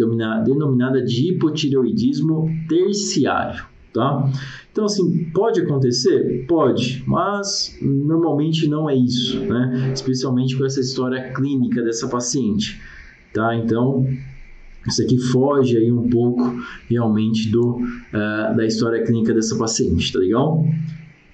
denominada 0.44 1.02
de 1.02 1.32
hipotireoidismo 1.32 2.50
terciário, 2.68 3.64
tá? 3.92 4.30
Então, 4.70 4.84
assim, 4.84 5.30
pode 5.34 5.60
acontecer? 5.60 6.44
Pode, 6.46 7.02
mas 7.06 7.76
normalmente 7.80 8.68
não 8.68 8.88
é 8.88 8.94
isso, 8.94 9.40
né? 9.40 9.90
Especialmente 9.92 10.56
com 10.56 10.64
essa 10.64 10.80
história 10.80 11.32
clínica 11.32 11.82
dessa 11.82 12.08
paciente, 12.08 12.80
tá? 13.32 13.56
Então, 13.56 14.06
isso 14.86 15.02
aqui 15.02 15.18
foge 15.18 15.76
aí 15.76 15.90
um 15.92 16.08
pouco 16.08 16.42
realmente 16.88 17.50
do, 17.50 17.76
uh, 17.78 18.56
da 18.56 18.64
história 18.64 19.04
clínica 19.04 19.34
dessa 19.34 19.56
paciente, 19.56 20.12
tá 20.12 20.18
legal? 20.18 20.64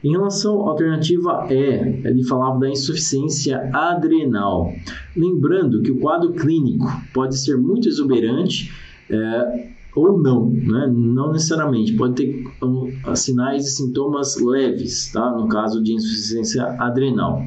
Em 0.03 0.11
relação 0.11 0.67
à 0.67 0.71
alternativa 0.71 1.47
E, 1.51 2.03
ele 2.05 2.25
falava 2.25 2.59
da 2.59 2.69
insuficiência 2.69 3.71
adrenal. 3.73 4.71
Lembrando 5.17 5.81
que 5.81 5.91
o 5.91 5.99
quadro 5.99 6.33
clínico 6.35 6.87
pode 7.15 7.39
ser 7.39 7.57
muito 7.57 7.89
exuberante, 7.89 8.71
é, 9.09 9.69
ou 9.95 10.21
não, 10.21 10.51
né? 10.51 10.93
Não 10.93 11.33
necessariamente, 11.33 11.95
pode 11.95 12.15
ter 12.15 12.45
um, 12.63 12.91
sinais 13.15 13.67
e 13.67 13.71
sintomas 13.71 14.41
leves, 14.41 15.13
tá? 15.13 15.31
No 15.33 15.49
caso 15.49 15.83
de 15.83 15.95
insuficiência 15.95 16.65
adrenal. 16.81 17.43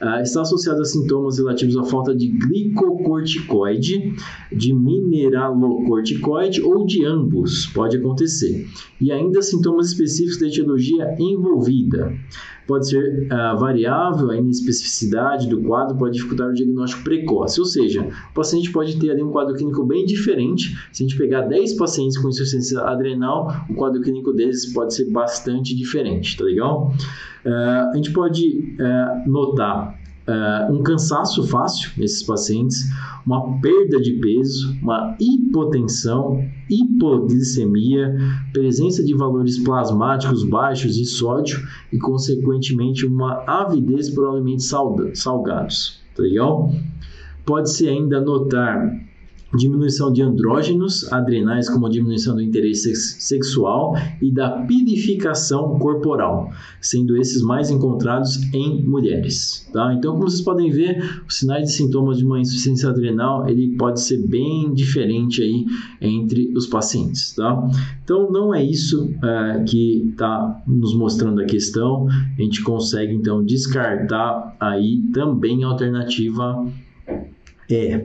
Uh, 0.00 0.20
está 0.20 0.42
associado 0.42 0.82
a 0.82 0.84
sintomas 0.84 1.38
relativos 1.38 1.74
à 1.78 1.84
falta 1.84 2.14
de 2.14 2.28
glicocorticoide, 2.28 4.14
de 4.52 4.74
mineralocorticoide 4.74 6.60
ou 6.60 6.84
de 6.84 7.02
ambos, 7.06 7.66
pode 7.68 7.96
acontecer. 7.96 8.68
E 9.00 9.10
ainda 9.10 9.40
sintomas 9.40 9.88
específicos 9.88 10.38
da 10.38 10.48
etiologia 10.48 11.16
envolvida. 11.18 12.12
Pode 12.66 12.88
ser 12.88 13.26
uh, 13.26 13.58
variável, 13.58 14.30
a 14.30 14.36
inespecificidade 14.36 15.48
do 15.48 15.62
quadro 15.62 15.96
pode 15.96 16.14
dificultar 16.16 16.48
o 16.48 16.52
diagnóstico 16.52 17.04
precoce, 17.04 17.60
ou 17.60 17.66
seja, 17.66 18.08
o 18.30 18.34
paciente 18.34 18.70
pode 18.72 18.98
ter 18.98 19.10
ali 19.10 19.22
um 19.22 19.30
quadro 19.30 19.54
clínico 19.54 19.84
bem 19.84 20.04
diferente. 20.04 20.76
Se 20.92 21.04
a 21.04 21.06
gente 21.06 21.16
pegar 21.16 21.42
10 21.42 21.74
pacientes 21.74 22.18
com 22.18 22.28
insuficiência 22.28 22.80
adrenal, 22.80 23.52
o 23.70 23.74
quadro 23.74 24.00
clínico 24.00 24.32
deles 24.32 24.72
pode 24.72 24.94
ser 24.94 25.10
bastante 25.10 25.76
diferente, 25.76 26.36
tá 26.36 26.44
legal? 26.44 26.92
Uh, 27.44 27.90
a 27.92 27.92
gente 27.94 28.10
pode 28.12 28.76
uh, 28.80 29.30
notar 29.30 30.05
uh, 30.28 30.72
um 30.72 30.82
cansaço 30.82 31.46
fácil 31.46 31.90
nesses 31.96 32.22
pacientes, 32.22 32.90
uma 33.24 33.60
perda 33.60 34.00
de 34.00 34.12
peso, 34.14 34.76
uma 34.82 35.16
hipotensão, 35.20 36.44
hipoglicemia, 36.68 38.14
presença 38.52 39.04
de 39.04 39.14
valores 39.14 39.58
plasmáticos 39.58 40.44
baixos 40.44 40.96
de 40.96 41.06
sódio 41.06 41.66
e, 41.92 41.98
consequentemente, 41.98 43.06
uma 43.06 43.42
avidez 43.46 44.10
por 44.10 44.28
alimentos 44.28 44.70
salgados. 45.14 46.00
Tá 46.14 46.22
legal? 46.22 46.72
Pode-se 47.44 47.88
ainda 47.88 48.20
notar 48.20 49.05
diminuição 49.54 50.12
de 50.12 50.22
andrógenos 50.22 51.10
adrenais, 51.12 51.68
como 51.68 51.88
diminuição 51.88 52.34
do 52.34 52.42
interesse 52.42 52.94
sexual 52.94 53.94
e 54.20 54.30
da 54.30 54.62
pirificação 54.62 55.78
corporal, 55.78 56.50
sendo 56.80 57.16
esses 57.16 57.42
mais 57.42 57.70
encontrados 57.70 58.42
em 58.52 58.82
mulheres. 58.82 59.68
Tá? 59.72 59.94
Então, 59.94 60.14
como 60.14 60.28
vocês 60.28 60.42
podem 60.42 60.70
ver, 60.70 61.22
os 61.28 61.36
sinais 61.36 61.70
e 61.70 61.72
sintomas 61.72 62.18
de 62.18 62.24
uma 62.24 62.40
insuficiência 62.40 62.88
adrenal 62.88 63.48
ele 63.48 63.76
pode 63.76 64.00
ser 64.00 64.18
bem 64.26 64.72
diferente 64.74 65.42
aí 65.42 65.64
entre 66.00 66.52
os 66.56 66.66
pacientes. 66.66 67.34
Tá? 67.34 67.68
Então, 68.02 68.30
não 68.30 68.54
é 68.54 68.64
isso 68.64 69.10
é, 69.22 69.64
que 69.64 70.08
está 70.10 70.62
nos 70.66 70.94
mostrando 70.94 71.40
a 71.40 71.44
questão. 71.44 72.08
A 72.08 72.42
gente 72.42 72.62
consegue 72.62 73.14
então 73.14 73.44
descartar 73.44 74.56
aí 74.58 75.02
também 75.12 75.62
a 75.64 75.68
alternativa 75.68 76.66
é 77.70 78.04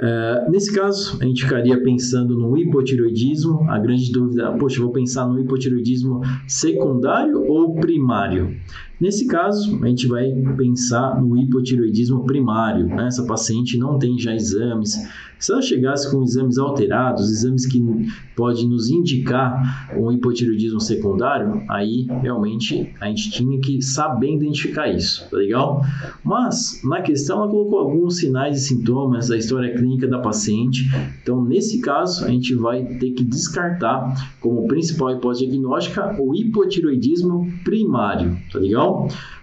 Uh, 0.00 0.50
nesse 0.50 0.72
caso, 0.72 1.18
a 1.20 1.24
gente 1.26 1.42
ficaria 1.44 1.82
pensando 1.82 2.38
no 2.38 2.56
hipotiroidismo. 2.56 3.68
A 3.68 3.78
grande 3.78 4.10
dúvida, 4.10 4.50
poxa, 4.52 4.80
vou 4.80 4.90
pensar 4.90 5.26
no 5.26 5.38
hipotiroidismo 5.38 6.22
secundário 6.48 7.44
ou 7.46 7.74
primário? 7.74 8.56
Nesse 9.00 9.26
caso, 9.26 9.82
a 9.82 9.88
gente 9.88 10.06
vai 10.06 10.30
pensar 10.58 11.20
no 11.20 11.36
hipotiroidismo 11.36 12.24
primário. 12.24 12.86
Né? 12.86 13.06
Essa 13.06 13.24
paciente 13.24 13.78
não 13.78 13.98
tem 13.98 14.18
já 14.18 14.34
exames. 14.34 14.94
Se 15.40 15.52
ela 15.52 15.62
chegasse 15.62 16.10
com 16.10 16.22
exames 16.22 16.58
alterados, 16.58 17.30
exames 17.30 17.64
que 17.64 17.82
podem 18.36 18.68
nos 18.68 18.90
indicar 18.90 19.90
um 19.98 20.12
hipotiroidismo 20.12 20.80
secundário, 20.80 21.62
aí 21.66 22.06
realmente 22.20 22.94
a 23.00 23.06
gente 23.06 23.30
tinha 23.30 23.58
que 23.58 23.80
saber 23.80 24.34
identificar 24.34 24.88
isso, 24.88 25.26
tá 25.30 25.38
legal? 25.38 25.82
Mas 26.22 26.82
na 26.84 27.00
questão 27.00 27.38
ela 27.38 27.48
colocou 27.50 27.78
alguns 27.78 28.18
sinais 28.18 28.58
e 28.58 28.60
sintomas 28.60 29.28
da 29.28 29.38
história 29.38 29.74
clínica 29.74 30.06
da 30.06 30.18
paciente. 30.18 30.90
Então, 31.22 31.42
nesse 31.42 31.80
caso, 31.80 32.26
a 32.26 32.28
gente 32.28 32.54
vai 32.54 32.84
ter 32.84 33.12
que 33.12 33.24
descartar 33.24 34.14
como 34.40 34.68
principal 34.68 35.12
hipótese 35.12 35.46
diagnóstica 35.46 36.20
o 36.20 36.34
hipotiroidismo 36.34 37.50
primário, 37.64 38.36
tá 38.52 38.58
legal? 38.58 38.89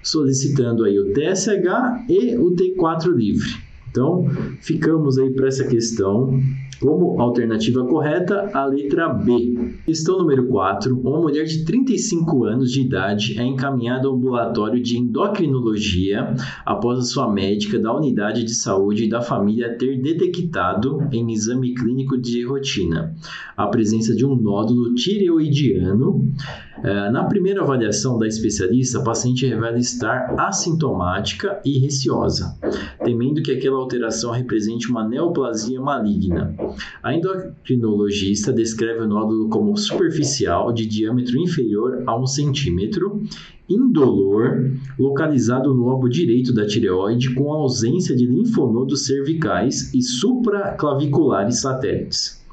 Solicitando 0.01 0.84
aí 0.84 0.98
o 1.00 1.13
TSH 1.13 2.06
e 2.10 2.36
o 2.38 2.51
T4 2.56 3.13
livre. 3.13 3.68
Então, 3.89 4.25
ficamos 4.62 5.18
aí 5.18 5.32
para 5.32 5.48
essa 5.48 5.66
questão. 5.66 6.39
Como 6.80 7.20
alternativa 7.20 7.84
correta, 7.86 8.51
a 8.54 8.63
letra 8.66 9.10
B. 9.10 9.80
Questão 9.84 10.20
número 10.20 10.46
4. 10.46 10.96
Uma 10.96 11.20
mulher 11.20 11.46
de 11.46 11.66
35 11.66 12.44
anos 12.44 12.72
de 12.72 12.82
idade 12.82 13.39
é 13.39 13.44
encaminhada 13.44 14.08
ao 14.08 14.13
ambulatório 14.13 14.80
de 14.80 14.96
endocrinologia 14.96 16.36
após 16.63 17.00
a 17.00 17.01
sua 17.01 17.34
médica 17.34 17.80
da 17.80 17.92
unidade 17.92 18.44
de 18.44 18.54
saúde 18.54 19.10
da 19.10 19.22
família 19.22 19.75
ter 19.75 20.00
detectado, 20.00 21.00
em 21.12 21.32
exame 21.32 21.74
clínico 21.74 22.16
de 22.16 22.46
rotina, 22.46 23.16
a 23.56 23.66
presença 23.66 24.16
de 24.16 24.24
um 24.24 24.36
nódulo 24.36 24.94
tireoidiano 24.94 26.32
na 27.12 27.24
primeira 27.25 27.62
avaliação 27.62 28.17
da 28.17 28.27
especialista, 28.27 29.00
a 29.00 29.03
paciente 29.03 29.46
revela 29.46 29.77
estar 29.77 30.36
assintomática 30.38 31.60
e 31.65 31.79
receosa, 31.79 32.57
temendo 33.03 33.41
que 33.41 33.51
aquela 33.51 33.77
alteração 33.77 34.31
represente 34.31 34.89
uma 34.89 35.07
neoplasia 35.07 35.79
maligna. 35.81 36.55
A 37.01 37.13
endocrinologista 37.13 38.53
descreve 38.53 39.01
o 39.01 39.07
nódulo 39.07 39.50
como 39.50 39.75
superficial, 39.77 40.72
de 40.72 40.86
diâmetro 40.86 41.38
inferior 41.38 42.03
a 42.05 42.17
um 42.17 42.27
centímetro, 42.27 43.22
indolor, 43.69 44.72
localizado 44.98 45.74
no 45.74 45.84
lobo 45.84 46.07
direito 46.07 46.53
da 46.53 46.65
tireoide, 46.65 47.34
com 47.34 47.51
ausência 47.51 48.15
de 48.15 48.25
linfonodos 48.25 49.05
cervicais 49.05 49.93
e 49.93 50.01
supraclaviculares 50.01 51.62
satélites. 51.62 52.47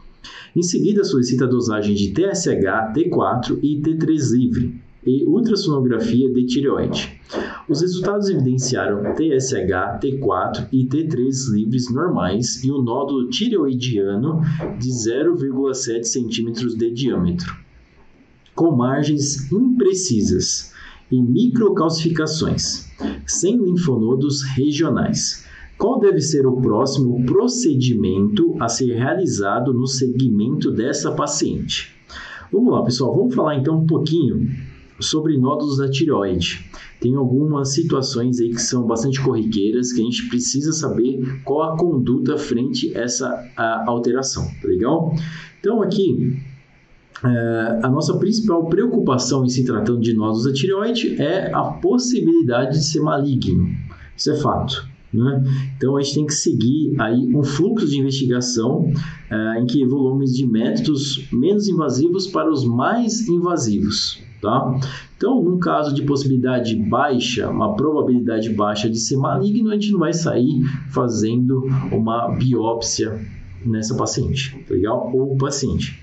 Em 0.57 0.63
seguida, 0.63 1.03
solicita 1.03 1.47
a 1.47 1.49
dosagem 1.49 1.97
de 1.97 2.13
TSH, 2.13 2.95
T4 2.95 3.59
e 3.61 3.81
T3 3.81 4.33
livre 4.33 4.81
e 5.05 5.25
ultrassonografia 5.25 6.33
de 6.33 6.47
tireoide. 6.47 7.21
Os 7.69 7.81
resultados 7.81 8.29
evidenciaram 8.29 9.03
TSH, 9.15 10.01
T4 10.01 10.69
e 10.73 10.87
T3 10.87 11.53
livres 11.53 11.93
normais 11.93 12.63
e 12.63 12.71
um 12.71 12.81
nódulo 12.81 13.29
tireoidiano 13.29 14.41
de 14.79 14.91
0,7 14.91 16.03
cm 16.03 16.77
de 16.77 16.91
diâmetro, 16.91 17.53
com 18.55 18.71
margens 18.77 19.51
imprecisas 19.51 20.73
e 21.11 21.21
microcalcificações, 21.21 22.89
sem 23.27 23.57
linfonodos 23.57 24.43
regionais. 24.43 25.45
Qual 25.79 25.99
deve 25.99 26.21
ser 26.21 26.47
o 26.47 26.61
próximo 26.61 27.25
procedimento 27.27 28.57
a 28.61 28.69
ser 28.69 28.95
realizado 28.95 29.73
no 29.75 29.87
segmento 29.87 30.71
dessa 30.71 31.13
paciente? 31.13 31.95
Vamos 32.53 32.73
lá, 32.73 32.83
pessoal, 32.85 33.15
vamos 33.15 33.35
falar 33.35 33.57
então 33.57 33.79
um 33.79 33.87
pouquinho 33.87 34.49
sobre 35.01 35.37
nódulos 35.37 35.79
da 35.79 35.91
tireoide. 35.91 36.71
Tem 37.01 37.15
algumas 37.17 37.75
situações 37.75 38.41
aí 38.41 38.51
que 38.51 38.63
são 38.63 38.87
bastante 38.87 39.21
corriqueiras 39.21 39.93
que 39.93 40.01
a 40.01 40.05
gente 40.05 40.29
precisa 40.29 40.73
saber 40.73 41.43
qual 41.45 41.75
a 41.75 41.77
conduta 41.77 42.39
frente 42.39 42.97
a 42.97 43.01
essa 43.01 43.51
a 43.57 43.85
alteração, 43.91 44.47
tá 44.63 44.69
legal? 44.69 45.15
Então 45.61 45.83
aqui 45.83 46.39
é, 47.25 47.81
a 47.83 47.89
nossa 47.89 48.17
principal 48.19 48.67
preocupação 48.67 49.45
em 49.45 49.49
se 49.49 49.65
tratando 49.65 50.01
de 50.01 50.15
nódulos 50.15 50.45
da 50.45 50.53
tireoide 50.53 51.21
é 51.21 51.53
a 51.53 51.63
possibilidade 51.63 52.79
de 52.79 52.85
ser 52.85 53.01
maligno. 53.01 53.69
Isso 54.17 54.31
é 54.31 54.37
fato. 54.37 54.94
Né? 55.15 55.45
Então 55.77 55.97
a 55.97 56.03
gente 56.03 56.15
tem 56.15 56.27
que 56.27 56.35
seguir 56.35 57.01
aí 57.01 57.33
um 57.35 57.43
fluxo 57.45 57.87
de 57.87 57.99
investigação 57.99 58.93
uh, 59.31 59.61
em 59.61 59.67
que 59.67 59.87
volumes 59.87 60.35
de 60.35 60.45
métodos 60.45 61.29
menos 61.33 61.69
invasivos 61.69 62.27
para 62.27 62.51
os 62.51 62.65
mais 62.65 63.29
invasivos. 63.29 64.21
Tá? 64.43 64.79
Então, 65.17 65.43
num 65.43 65.59
caso 65.59 65.95
de 65.95 66.03
possibilidade 66.03 66.77
baixa, 66.77 67.49
uma 67.49 67.75
probabilidade 67.77 68.51
baixa 68.51 68.91
de 68.91 68.99
ser 68.99 69.17
maligno, 69.17 69.71
a 69.71 69.75
gente 69.75 69.93
não 69.93 70.01
vai 70.01 70.13
sair 70.13 70.63
fazendo 70.91 71.65
uma 71.91 72.29
biópsia 72.29 73.19
nessa 73.65 73.97
paciente, 73.97 74.55
tá 74.69 74.75
legal? 74.75 75.11
Ou 75.15 75.35
paciente. 75.39 75.99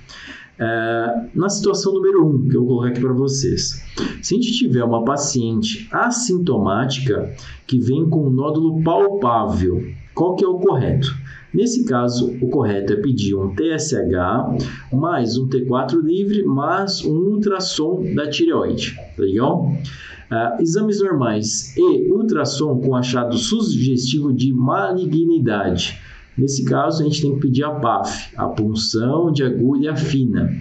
É, 0.62 1.26
na 1.34 1.50
situação 1.50 1.92
número 1.92 2.24
1, 2.24 2.30
um, 2.30 2.48
que 2.48 2.56
eu 2.56 2.60
vou 2.60 2.70
colocar 2.70 2.90
aqui 2.90 3.02
para 3.02 3.14
vocês. 3.14 3.84
Se 4.22 4.36
a 4.36 4.38
gente 4.38 4.52
tiver 4.52 4.84
uma 4.84 5.04
paciente 5.04 5.90
assintomática 5.92 7.34
que 7.66 7.80
vem 7.80 8.08
com 8.08 8.28
um 8.28 8.30
nódulo 8.30 8.84
palpável, 8.84 9.84
qual 10.14 10.36
que 10.36 10.46
é 10.46 10.48
o 10.48 10.60
correto? 10.60 11.18
Nesse 11.52 11.84
caso, 11.86 12.38
o 12.40 12.48
correto 12.48 12.94
é 12.94 12.96
pedir 12.98 13.34
um 13.34 13.56
TSH 13.56 14.94
mais 14.94 15.36
um 15.36 15.50
T4 15.50 16.00
livre 16.00 16.44
mais 16.46 17.04
um 17.04 17.18
ultrassom 17.32 18.14
da 18.14 18.30
tireoide, 18.30 18.96
tá 18.96 19.24
legal? 19.24 19.66
Uh, 19.66 20.62
exames 20.62 21.02
normais 21.02 21.76
e 21.76 22.08
ultrassom 22.12 22.80
com 22.80 22.96
achado 22.96 23.36
sugestivo 23.36 24.32
de 24.32 24.54
malignidade 24.54 26.00
Nesse 26.42 26.66
caso, 26.66 27.04
a 27.04 27.06
gente 27.06 27.22
tem 27.22 27.36
que 27.36 27.40
pedir 27.40 27.64
a 27.64 27.70
PAF, 27.70 28.36
a 28.36 28.48
punção 28.48 29.32
de 29.32 29.44
agulha 29.44 29.96
fina. 29.96 30.52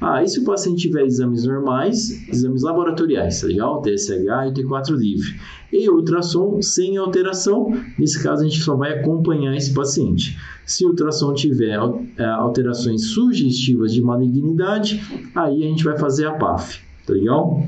Ah, 0.00 0.22
e 0.22 0.28
se 0.28 0.40
o 0.40 0.44
paciente 0.44 0.88
tiver 0.88 1.04
exames 1.04 1.44
normais, 1.44 2.26
exames 2.26 2.62
laboratoriais, 2.62 3.42
tá 3.42 3.46
legal? 3.46 3.82
TSH 3.82 4.14
e 4.14 4.52
T4 4.54 4.96
livre. 4.96 5.38
E 5.70 5.90
ultrassom 5.90 6.62
sem 6.62 6.96
alteração, 6.96 7.70
nesse 7.98 8.22
caso 8.22 8.44
a 8.44 8.48
gente 8.48 8.62
só 8.62 8.76
vai 8.76 8.98
acompanhar 8.98 9.54
esse 9.54 9.74
paciente. 9.74 10.38
Se 10.64 10.86
o 10.86 10.88
ultrassom 10.88 11.34
tiver 11.34 11.78
é, 12.16 12.24
alterações 12.24 13.08
sugestivas 13.08 13.92
de 13.92 14.00
malignidade, 14.00 15.02
aí 15.34 15.64
a 15.64 15.68
gente 15.68 15.84
vai 15.84 15.98
fazer 15.98 16.28
a 16.28 16.32
PAF, 16.32 16.80
tá 17.06 17.12
legal? 17.12 17.62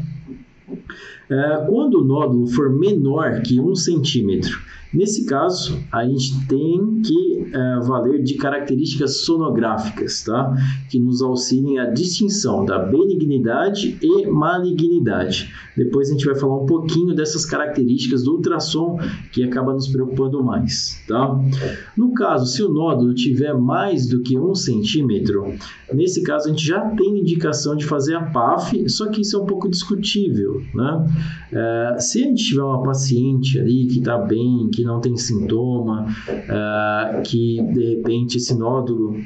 É, 1.29 1.67
quando 1.69 2.01
o 2.01 2.05
nódulo 2.05 2.47
for 2.47 2.71
menor 2.71 3.43
que 3.43 3.61
um 3.61 3.75
centímetro 3.75 4.59
Nesse 4.93 5.27
caso, 5.27 5.79
a 5.93 6.07
gente 6.07 6.47
tem 6.47 7.03
que 7.03 7.38
é, 7.53 7.81
valer 7.87 8.23
de 8.23 8.35
características 8.35 9.19
sonográficas, 9.23 10.23
tá? 10.23 10.55
Que 10.91 10.99
nos 10.99 11.23
auxiliem 11.23 11.79
a 11.79 11.87
distinção 11.87 12.65
da 12.65 12.79
benignidade 12.79 13.99
e 14.03 14.27
malignidade. 14.27 15.53
Depois 15.77 16.09
a 16.09 16.13
gente 16.13 16.27
vai 16.27 16.35
falar 16.35 16.63
um 16.63 16.67
pouquinho 16.67 17.15
dessas 17.15 17.47
características 17.47 18.25
do 18.25 18.37
ultrassom 18.37 18.99
que 19.33 19.43
acaba 19.43 19.73
nos 19.73 19.89
preocupando 19.89 20.43
mais, 20.43 21.03
tá? 21.07 21.39
No 21.97 22.13
caso, 22.13 22.47
se 22.47 22.63
o 22.63 22.69
nódulo 22.69 23.15
tiver 23.15 23.55
mais 23.55 24.09
do 24.09 24.21
que 24.21 24.39
um 24.39 24.55
centímetro, 24.55 25.55
nesse 25.93 26.23
caso 26.23 26.49
a 26.49 26.51
gente 26.51 26.67
já 26.67 26.81
tem 26.81 27.21
indicação 27.21 27.77
de 27.77 27.85
fazer 27.85 28.17
a 28.17 28.23
PAF, 28.23 28.89
só 28.89 29.07
que 29.07 29.21
isso 29.21 29.37
é 29.37 29.41
um 29.41 29.47
pouco 29.47 29.69
discutível, 29.69 30.63
né? 30.75 31.07
É, 31.53 31.97
se 31.99 32.23
a 32.23 32.27
gente 32.27 32.45
tiver 32.45 32.63
uma 32.63 32.83
paciente 32.83 33.59
ali 33.59 33.87
que 33.87 33.99
está 33.99 34.19
bem, 34.19 34.69
que 34.73 34.85
não 34.85 35.01
tem 35.01 35.17
sintoma, 35.17 36.07
uh, 36.29 37.23
que 37.23 37.38
de 37.73 37.97
repente 37.97 38.39
esse 38.39 38.57
nódulo 38.57 39.17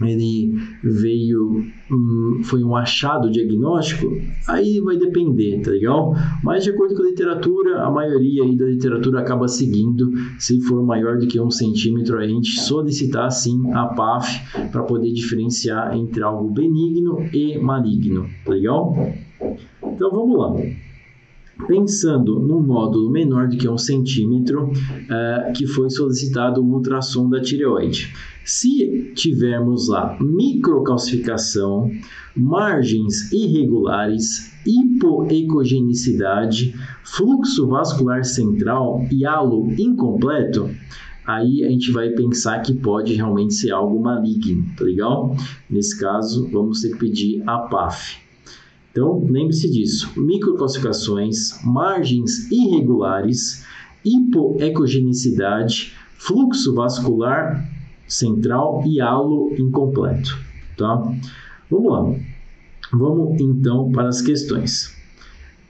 ele 0.00 0.54
veio, 0.82 1.64
um, 1.90 2.40
foi 2.42 2.62
um 2.62 2.74
achado 2.74 3.30
diagnóstico, 3.30 4.06
aí 4.48 4.80
vai 4.80 4.96
depender, 4.96 5.60
tá 5.60 5.70
legal? 5.70 6.14
Mas 6.42 6.64
de 6.64 6.70
acordo 6.70 6.94
com 6.94 7.02
a 7.02 7.06
literatura, 7.06 7.82
a 7.82 7.90
maioria 7.90 8.42
aí 8.44 8.56
da 8.56 8.66
literatura 8.66 9.20
acaba 9.20 9.46
seguindo, 9.48 10.10
se 10.38 10.60
for 10.62 10.84
maior 10.84 11.18
do 11.18 11.26
que 11.26 11.40
um 11.40 11.50
centímetro, 11.50 12.18
a 12.18 12.26
gente 12.26 12.60
solicitar 12.60 13.30
sim 13.30 13.70
a 13.72 13.86
PAF 13.86 14.70
para 14.70 14.82
poder 14.82 15.12
diferenciar 15.12 15.96
entre 15.96 16.22
algo 16.22 16.50
benigno 16.50 17.18
e 17.32 17.58
maligno, 17.58 18.26
tá 18.44 18.52
legal? 18.52 18.94
Então 19.82 20.10
vamos 20.10 20.38
lá. 20.38 20.91
Pensando 21.66 22.38
num 22.40 22.62
nódulo 22.62 23.10
menor 23.10 23.48
do 23.48 23.56
que 23.56 23.68
um 23.68 23.78
centímetro, 23.78 24.70
uh, 24.70 25.52
que 25.54 25.66
foi 25.66 25.90
solicitado 25.90 26.62
um 26.62 26.74
ultrassom 26.74 27.28
da 27.28 27.40
tireoide. 27.40 28.14
Se 28.44 29.12
tivermos 29.14 29.88
lá 29.88 30.16
microcalcificação, 30.20 31.90
margens 32.36 33.32
irregulares, 33.32 34.52
hipoecogenicidade, 34.66 36.74
fluxo 37.04 37.68
vascular 37.68 38.24
central 38.24 39.06
e 39.10 39.24
halo 39.24 39.72
incompleto, 39.78 40.68
aí 41.24 41.64
a 41.64 41.68
gente 41.68 41.92
vai 41.92 42.10
pensar 42.10 42.60
que 42.62 42.74
pode 42.74 43.14
realmente 43.14 43.54
ser 43.54 43.70
algo 43.70 44.02
maligno, 44.02 44.66
tá 44.76 44.84
legal? 44.84 45.36
Nesse 45.70 45.96
caso, 45.98 46.48
vamos 46.50 46.80
ter 46.80 46.90
que 46.90 46.98
pedir 46.98 47.42
a 47.46 47.58
PAF. 47.58 48.21
Então, 48.92 49.26
lembre-se 49.28 49.70
disso: 49.70 50.12
microcalcificações, 50.16 51.58
margens 51.64 52.50
irregulares, 52.52 53.66
hipoecogenicidade, 54.04 55.94
fluxo 56.18 56.74
vascular 56.74 57.68
central 58.06 58.82
e 58.86 59.00
halo 59.00 59.50
incompleto, 59.58 60.38
tá? 60.76 61.02
Vamos 61.70 61.92
lá. 61.92 62.14
Vamos 62.92 63.40
então 63.40 63.90
para 63.90 64.08
as 64.08 64.20
questões. 64.20 64.94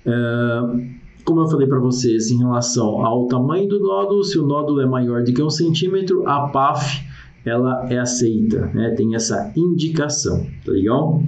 Uh, 0.04 0.90
como 1.24 1.42
eu 1.42 1.46
falei 1.46 1.68
para 1.68 1.78
vocês 1.78 2.32
em 2.32 2.38
relação 2.38 3.06
ao 3.06 3.28
tamanho 3.28 3.68
do 3.68 3.78
nódulo, 3.78 4.24
se 4.24 4.36
o 4.40 4.44
nódulo 4.44 4.80
é 4.80 4.86
maior 4.86 5.22
do 5.22 5.32
que 5.32 5.40
um 5.40 5.50
centímetro, 5.50 6.26
a 6.28 6.48
PAF 6.48 7.06
ela 7.44 7.86
é 7.88 7.98
aceita, 7.98 8.66
né? 8.74 8.90
tem 8.96 9.14
essa 9.14 9.52
indicação, 9.56 10.44
tá 10.64 10.72
legal? 10.72 11.22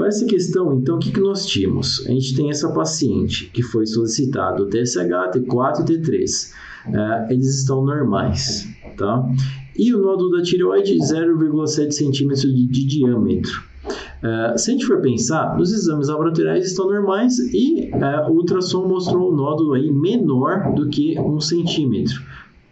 Para 0.00 0.08
essa 0.08 0.24
questão, 0.24 0.78
então, 0.78 0.96
o 0.96 0.98
que, 0.98 1.12
que 1.12 1.20
nós 1.20 1.44
tínhamos? 1.44 2.06
A 2.06 2.10
gente 2.10 2.34
tem 2.34 2.48
essa 2.48 2.72
paciente 2.72 3.50
que 3.52 3.62
foi 3.62 3.84
solicitado 3.84 4.64
TSH, 4.64 5.30
T4 5.34 5.80
e 5.80 5.84
T3. 5.84 6.52
Uh, 6.88 7.30
eles 7.30 7.60
estão 7.60 7.84
normais, 7.84 8.66
tá? 8.96 9.30
E 9.76 9.94
o 9.94 10.00
nódulo 10.00 10.38
da 10.38 10.42
tireoide, 10.42 10.96
0,7 10.96 11.90
centímetros 11.90 12.40
de, 12.40 12.66
de 12.66 12.86
diâmetro. 12.86 13.62
Uh, 13.84 14.56
se 14.58 14.70
a 14.70 14.72
gente 14.72 14.86
for 14.86 15.02
pensar, 15.02 15.60
os 15.60 15.70
exames 15.70 16.08
laboratoriais 16.08 16.64
estão 16.64 16.86
normais 16.86 17.38
e 17.52 17.90
uh, 17.92 18.30
o 18.30 18.36
ultrassom 18.36 18.88
mostrou 18.88 19.30
um 19.30 19.36
nódulo 19.36 19.74
aí 19.74 19.92
menor 19.92 20.72
do 20.72 20.88
que 20.88 21.20
um 21.20 21.38
centímetro. 21.40 22.22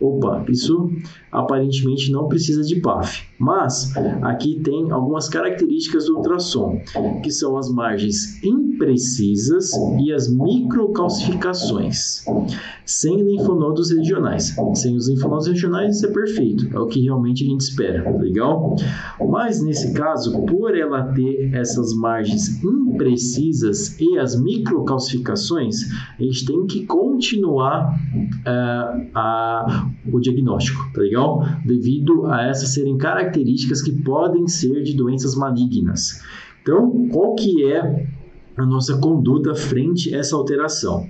Opa, 0.01 0.47
isso 0.49 0.91
aparentemente 1.31 2.11
não 2.11 2.27
precisa 2.27 2.63
de 2.63 2.77
PAF. 2.77 3.28
Mas 3.39 3.93
aqui 4.23 4.61
tem 4.65 4.91
algumas 4.91 5.29
características 5.29 6.07
do 6.07 6.17
ultrassom, 6.17 6.81
que 7.23 7.31
são 7.31 7.57
as 7.57 7.71
margens 7.71 8.43
imprecisas 8.43 9.71
e 10.01 10.13
as 10.13 10.29
microcalcificações, 10.29 12.25
sem 12.85 13.23
linfonodos 13.23 13.93
regionais. 13.93 14.57
Sem 14.75 14.97
os 14.97 15.09
linfonodos 15.09 15.47
regionais, 15.47 15.97
isso 15.97 16.07
é 16.07 16.11
perfeito, 16.11 16.69
é 16.77 16.81
o 16.81 16.87
que 16.87 17.01
realmente 17.01 17.45
a 17.45 17.47
gente 17.47 17.61
espera, 17.61 18.11
legal? 18.19 18.75
Mas 19.29 19.63
nesse 19.63 19.93
caso, 19.93 20.43
por 20.43 20.77
ela 20.77 21.05
ter 21.13 21.55
essas 21.55 21.95
margens 21.95 22.63
imprecisas 22.65 23.99
e 24.01 24.19
as 24.19 24.35
microcalcificações, 24.41 25.85
a 26.19 26.23
gente 26.23 26.45
tem 26.45 26.67
que 26.67 26.87
continuar 26.87 27.95
uh, 27.95 29.09
a, 29.15 29.91
o 30.13 30.19
diagnóstico, 30.19 30.91
tá 30.93 31.01
legal? 31.01 31.45
Devido 31.65 32.27
a 32.27 32.43
essas 32.45 32.71
serem 32.71 32.99
características 32.99 33.28
que 33.31 33.93
podem 34.03 34.47
ser 34.47 34.83
de 34.83 34.95
doenças 34.95 35.35
malignas. 35.35 36.23
Então, 36.63 37.09
qual 37.09 37.35
que 37.35 37.65
é 37.65 38.07
a 38.57 38.67
nossa 38.67 38.99
conduta 38.99 39.55
frente 39.55 40.15
a 40.15 40.19
essa 40.19 40.37
alteração? 40.37 41.07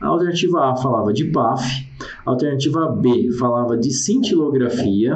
A 0.00 0.06
alternativa 0.06 0.70
A 0.70 0.76
falava 0.76 1.12
de 1.12 1.26
PAF, 1.26 1.86
a 2.24 2.30
alternativa 2.30 2.88
B 2.88 3.30
falava 3.32 3.76
de 3.76 3.92
cintilografia, 3.92 5.14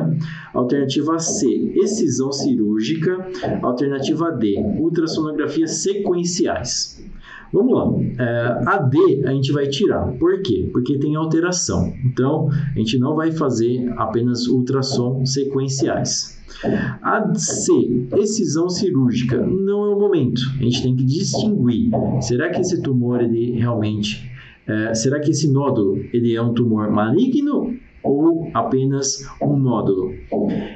a 0.52 0.58
alternativa 0.58 1.18
C, 1.18 1.72
excisão 1.76 2.30
cirúrgica, 2.30 3.26
a 3.62 3.66
alternativa 3.66 4.30
D, 4.32 4.56
ultrassonografia 4.78 5.66
sequenciais. 5.66 7.02
Vamos 7.50 7.72
lá. 7.72 7.86
É, 8.18 8.62
a 8.66 8.78
D 8.78 9.22
a 9.24 9.30
gente 9.30 9.52
vai 9.52 9.68
tirar. 9.68 10.06
Por 10.18 10.42
quê? 10.42 10.68
Porque 10.72 10.98
tem 10.98 11.14
alteração. 11.14 11.94
Então, 12.04 12.50
a 12.50 12.78
gente 12.78 12.98
não 12.98 13.14
vai 13.14 13.30
fazer 13.30 13.90
apenas 13.96 14.48
ultrassom 14.48 15.24
sequenciais. 15.24 16.34
A 17.02 17.33
C, 17.35 17.72
excisão 18.16 18.68
cirúrgica, 18.68 19.44
não 19.44 19.85
é 19.85 19.94
o 19.94 19.98
momento. 19.98 20.40
A 20.59 20.62
gente 20.62 20.83
tem 20.83 20.96
que 20.96 21.04
distinguir. 21.04 21.90
Será 22.20 22.50
que 22.50 22.61
esse 22.61 22.80
tumor 22.83 23.20
ele 23.20 23.52
realmente 23.52 24.33
é, 24.66 24.94
será 24.94 25.20
que 25.20 25.30
esse 25.30 25.50
nódulo 25.52 25.96
ele 26.12 26.35
é 26.35 26.40
um 26.40 26.54
tumor 26.54 26.90
maligno 26.90 27.76
ou 28.02 28.50
apenas 28.52 29.26
um 29.40 29.57
nódulo. 29.57 30.12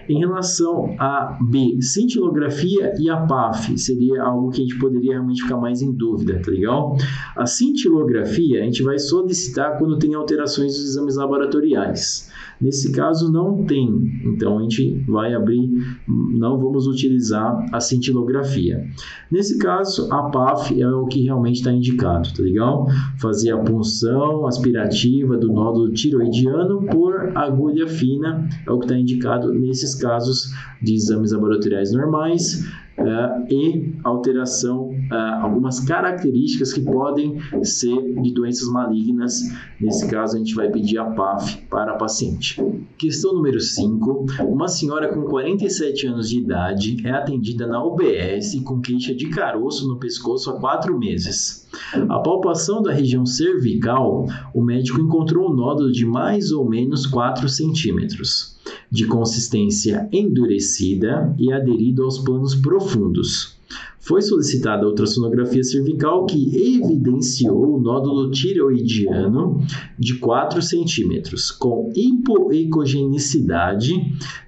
Em 0.09 0.19
relação 0.19 0.97
a 0.99 1.39
B, 1.43 1.77
cintilografia 1.83 2.95
e 2.99 3.11
a 3.11 3.19
PAF, 3.19 3.77
seria 3.79 4.23
algo 4.23 4.51
que 4.51 4.63
a 4.63 4.65
gente 4.65 4.79
poderia 4.79 5.13
realmente 5.13 5.43
ficar 5.43 5.59
mais 5.59 5.83
em 5.83 5.93
dúvida, 5.93 6.41
tá 6.43 6.51
legal? 6.51 6.97
A 7.37 7.45
cintilografia 7.45 8.63
a 8.63 8.65
gente 8.65 8.83
vai 8.83 8.99
solicitar 8.99 9.77
quando 9.77 9.99
tem 9.99 10.15
alterações 10.15 10.73
dos 10.73 10.91
exames 10.91 11.17
laboratoriais. 11.17 12.31
Nesse 12.61 12.91
caso 12.93 13.31
não 13.31 13.65
tem, 13.65 13.89
então 14.25 14.59
a 14.59 14.63
gente 14.63 15.05
vai 15.07 15.33
abrir, 15.33 15.71
não 16.07 16.59
vamos 16.59 16.87
utilizar 16.87 17.65
a 17.73 17.79
cintilografia. 17.79 18.85
Nesse 19.31 19.59
caso, 19.59 20.13
a 20.13 20.25
PAF 20.25 20.81
é 20.81 20.89
o 20.89 21.07
que 21.07 21.23
realmente 21.23 21.57
está 21.57 21.73
indicado, 21.73 22.33
tá 22.35 22.43
legal? 22.43 22.89
Fazer 23.19 23.53
a 23.53 23.59
punção 23.59 24.47
aspirativa 24.47 25.37
do 25.37 25.53
nódulo 25.53 25.93
tiroidiano 25.93 26.85
por 26.87 27.37
agulha 27.37 27.87
fina 27.87 28.49
é 28.67 28.71
o 28.71 28.79
que 28.79 28.87
está 28.87 28.99
indicado 28.99 29.53
nesses 29.53 29.95
casos 29.95 30.53
de 30.83 30.95
exames 30.95 31.33
laboratoriais 31.33 31.93
normais 31.93 32.67
uh, 32.99 33.53
e 33.53 33.95
alteração, 34.05 34.91
uh, 34.91 35.43
algumas 35.43 35.81
características 35.81 36.73
que 36.73 36.81
podem 36.81 37.39
ser 37.63 38.21
de 38.21 38.33
doenças 38.33 38.69
malignas. 38.69 39.41
Nesse 39.81 40.09
caso, 40.09 40.37
a 40.37 40.39
gente 40.39 40.55
vai 40.55 40.69
pedir 40.71 40.99
a 40.99 41.05
PAF 41.05 41.59
para 41.71 41.93
a 41.93 41.97
paciente. 41.97 42.63
Questão 42.97 43.33
número 43.33 43.61
5. 43.61 44.27
Uma 44.49 44.69
senhora 44.69 45.09
com 45.09 45.23
47 45.23 46.07
anos 46.07 46.29
de 46.29 46.39
idade 46.39 46.97
é 47.07 47.11
atendida 47.11 47.67
na 47.67 47.83
UBS 47.83 48.55
com 48.65 48.81
queixa 48.81 49.15
de 49.15 49.29
caroço 49.29 49.89
no 49.89 49.99
pescoço 49.99 50.51
há 50.51 50.59
4 50.59 50.99
meses. 50.99 51.67
A 52.09 52.19
palpação 52.19 52.83
da 52.83 52.93
região 52.93 53.25
cervical, 53.25 54.27
o 54.55 54.63
médico 54.63 55.01
encontrou 55.01 55.51
um 55.51 55.55
nódulo 55.55 55.93
de 55.93 56.05
mais 56.05 56.51
ou 56.53 56.69
menos 56.69 57.07
4 57.07 57.49
centímetros 57.49 58.58
de 58.91 59.07
consistência 59.07 60.09
endurecida 60.13 61.35
e 61.39 61.53
aderido 61.53 62.05
aos 62.05 62.19
planos 62.19 62.55
profundos. 62.55 63.59
Foi 63.99 64.23
solicitada 64.23 64.87
ultrassonografia 64.87 65.63
cervical 65.63 66.25
que 66.25 66.77
evidenciou 66.77 67.77
o 67.77 67.81
nódulo 67.81 68.31
tireoidiano 68.31 69.61
de 69.99 70.15
4 70.15 70.63
centímetros, 70.63 71.51
com 71.51 71.93
hipoecogenicidade, 71.95 73.93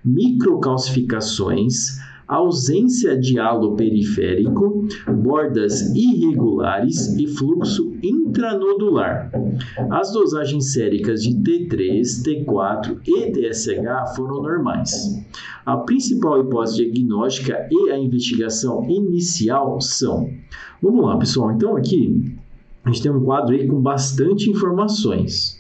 microcalcificações, 0.03 1.99
ausência 2.27 3.19
de 3.19 3.39
halo 3.39 3.77
periférico, 3.77 4.87
bordas 5.23 5.95
irregulares 5.95 7.09
e 7.19 7.27
fluxo 7.27 7.90
intranodular. 8.03 9.31
As 9.91 10.13
dosagens 10.13 10.73
séricas 10.73 11.23
de 11.23 11.35
T3, 11.35 12.03
T4 12.25 12.99
e 13.07 13.31
TSH 13.31 14.17
foram 14.17 14.43
normais. 14.43 15.23
A 15.67 15.77
principal 15.77 16.41
hipótese 16.41 16.77
diagnóstica 16.77 17.69
e 17.71 17.91
a 17.91 17.99
investigação 17.99 18.89
inicial 18.89 19.81
são. 19.81 20.31
Vamos 20.83 21.05
lá, 21.05 21.19
pessoal. 21.19 21.53
Então 21.53 21.77
aqui 21.77 22.35
a 22.85 22.91
gente 22.91 23.03
tem 23.03 23.13
um 23.13 23.23
quadro 23.23 23.55
aí 23.55 23.69
com 23.69 23.81
bastante 23.81 24.51
informações. 24.51 25.60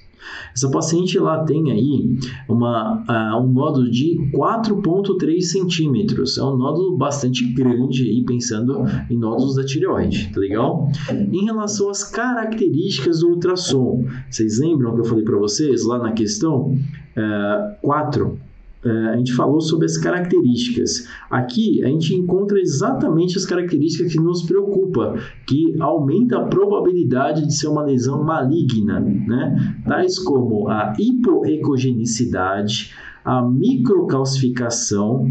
Essa 0.61 0.70
paciente 0.70 1.16
ela 1.16 1.42
tem 1.44 1.73
aí 1.73 2.18
uma, 2.46 3.03
uh, 3.09 3.42
um 3.42 3.51
nódulo 3.51 3.90
de 3.90 4.31
4,3 4.35 5.40
centímetros. 5.40 6.37
É 6.37 6.44
um 6.44 6.55
nódulo 6.55 6.99
bastante 6.99 7.51
grande 7.55 8.11
aí, 8.11 8.23
pensando 8.23 8.85
em 9.09 9.16
nódulos 9.16 9.57
da 9.57 9.64
tireoide, 9.64 10.31
tá 10.31 10.38
legal? 10.38 10.92
Em 11.11 11.46
relação 11.46 11.88
às 11.88 12.05
características 12.05 13.20
do 13.20 13.31
ultrassom, 13.31 14.05
vocês 14.29 14.61
lembram 14.61 14.92
que 14.92 15.01
eu 15.01 15.05
falei 15.07 15.25
para 15.25 15.38
vocês 15.38 15.83
lá 15.87 15.99
na 15.99 16.12
questão 16.12 16.77
uh, 17.16 17.77
4? 17.81 18.38
É, 18.85 18.90
a 18.90 19.16
gente 19.16 19.33
falou 19.35 19.61
sobre 19.61 19.87
as 19.87 19.99
características. 19.99 21.07
Aqui 21.31 21.83
a 21.85 21.88
gente 21.88 22.14
encontra 22.14 22.59
exatamente 22.59 23.37
as 23.37 23.45
características 23.45 24.12
que 24.12 24.21
nos 24.21 24.43
preocupa, 24.43 25.16
que 25.47 25.77
aumenta 25.81 26.38
a 26.38 26.45
probabilidade 26.45 27.47
de 27.47 27.55
ser 27.55 27.69
uma 27.69 27.83
lesão 27.83 28.25
maligna, 28.25 29.01
né? 29.01 29.77
tais 29.87 30.19
como 30.19 30.69
a 30.69 30.95
hipoecogenicidade, 30.99 32.93
a 33.25 33.43
microcalcificação, 33.43 35.31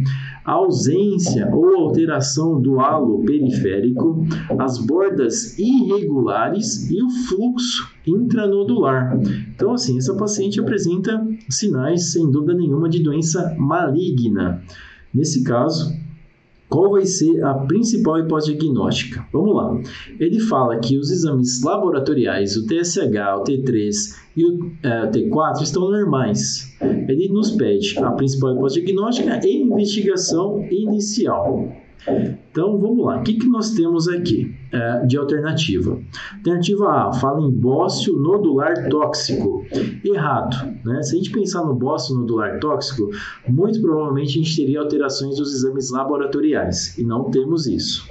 ausência 0.50 1.50
ou 1.54 1.76
alteração 1.76 2.62
do 2.62 2.80
halo 2.80 3.24
periférico, 3.24 4.26
as 4.58 4.78
bordas 4.80 5.58
irregulares 5.58 6.90
e 6.90 7.02
o 7.02 7.10
fluxo 7.28 7.88
intranodular. 8.06 9.20
Então, 9.54 9.74
assim, 9.74 9.98
essa 9.98 10.16
paciente 10.16 10.60
apresenta 10.60 11.26
sinais, 11.50 12.12
sem 12.12 12.30
dúvida 12.30 12.54
nenhuma, 12.54 12.90
de 12.90 13.02
doença 13.02 13.56
maligna. 13.58 14.62
Nesse 15.14 15.44
caso, 15.44 15.94
qual 16.70 16.92
vai 16.92 17.06
ser 17.06 17.44
a 17.44 17.54
principal 17.56 18.20
hipótese 18.20 18.56
diagnóstica? 18.56 19.26
Vamos 19.34 19.56
lá. 19.56 19.82
Ele 20.20 20.40
fala 20.40 20.80
que 20.80 20.98
os 20.98 21.10
exames 21.10 21.64
laboratoriais, 21.64 22.56
o 22.56 22.68
TSH, 22.68 23.00
o 23.40 23.44
T3 23.44 23.92
e 24.38 24.46
o 24.46 24.72
é, 24.84 25.08
T4 25.08 25.62
estão 25.64 25.90
normais. 25.90 26.78
Ele 26.80 27.28
nos 27.30 27.52
pede 27.52 27.98
a 27.98 28.12
principal 28.12 28.54
hipótese 28.54 28.82
diagnóstica 28.82 29.40
e 29.44 29.64
investigação 29.64 30.64
inicial. 30.70 31.76
Então 32.52 32.80
vamos 32.80 33.06
lá, 33.06 33.20
o 33.20 33.24
que, 33.24 33.34
que 33.34 33.48
nós 33.48 33.72
temos 33.72 34.08
aqui 34.08 34.56
é, 34.72 35.06
de 35.06 35.18
alternativa? 35.18 36.00
Alternativa 36.38 36.90
A 36.90 37.14
fala 37.14 37.42
em 37.42 37.52
bócio 37.52 38.16
nodular 38.16 38.90
tóxico. 38.90 39.66
Errado. 40.04 40.78
Né? 40.84 41.02
Se 41.02 41.16
a 41.16 41.18
gente 41.18 41.32
pensar 41.32 41.64
no 41.64 41.74
bócio 41.74 42.16
nodular 42.16 42.60
tóxico, 42.60 43.10
muito 43.48 43.82
provavelmente 43.82 44.40
a 44.40 44.44
gente 44.44 44.56
teria 44.56 44.80
alterações 44.80 45.38
dos 45.38 45.54
exames 45.54 45.92
laboratoriais 45.92 46.98
e 46.98 47.04
não 47.04 47.30
temos 47.32 47.68
isso. 47.68 48.08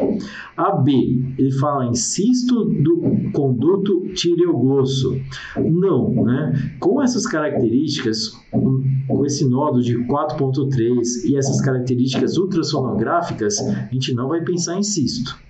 A 0.57 0.73
B, 0.73 1.35
ele 1.39 1.53
fala 1.53 1.87
em 1.87 1.95
cisto 1.95 2.65
do 2.65 3.31
conduto 3.33 4.09
tireoglosso. 4.15 5.21
Não, 5.57 6.25
né? 6.25 6.77
Com 6.81 7.03
essas 7.03 7.27
características, 7.27 8.33
com 8.51 9.25
esse 9.25 9.49
nodo 9.49 9.83
de 9.83 9.97
4.3 10.07 11.29
e 11.29 11.37
essas 11.37 11.61
características 11.61 12.37
ultrassonográficas, 12.37 13.59
a 13.61 13.89
gente 13.93 14.15
não 14.15 14.29
vai 14.29 14.43
pensar 14.43 14.77
em 14.77 14.83
cisto. 14.83 15.48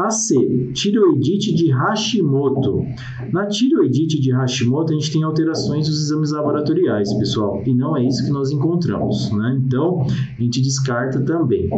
A 0.00 0.10
C, 0.10 0.70
tireoidite 0.72 1.54
de 1.54 1.70
Hashimoto. 1.70 2.84
Na 3.32 3.46
tireoidite 3.46 4.18
de 4.18 4.32
Hashimoto, 4.32 4.92
a 4.92 4.94
gente 4.94 5.12
tem 5.12 5.22
alterações 5.22 5.88
dos 5.88 6.02
exames 6.04 6.32
laboratoriais, 6.32 7.12
pessoal, 7.14 7.62
e 7.66 7.74
não 7.74 7.96
é 7.96 8.06
isso 8.06 8.24
que 8.24 8.30
nós 8.30 8.50
encontramos, 8.50 9.30
né? 9.30 9.60
Então, 9.66 10.06
a 10.38 10.42
gente 10.42 10.60
descarta 10.62 11.20
também. 11.20 11.68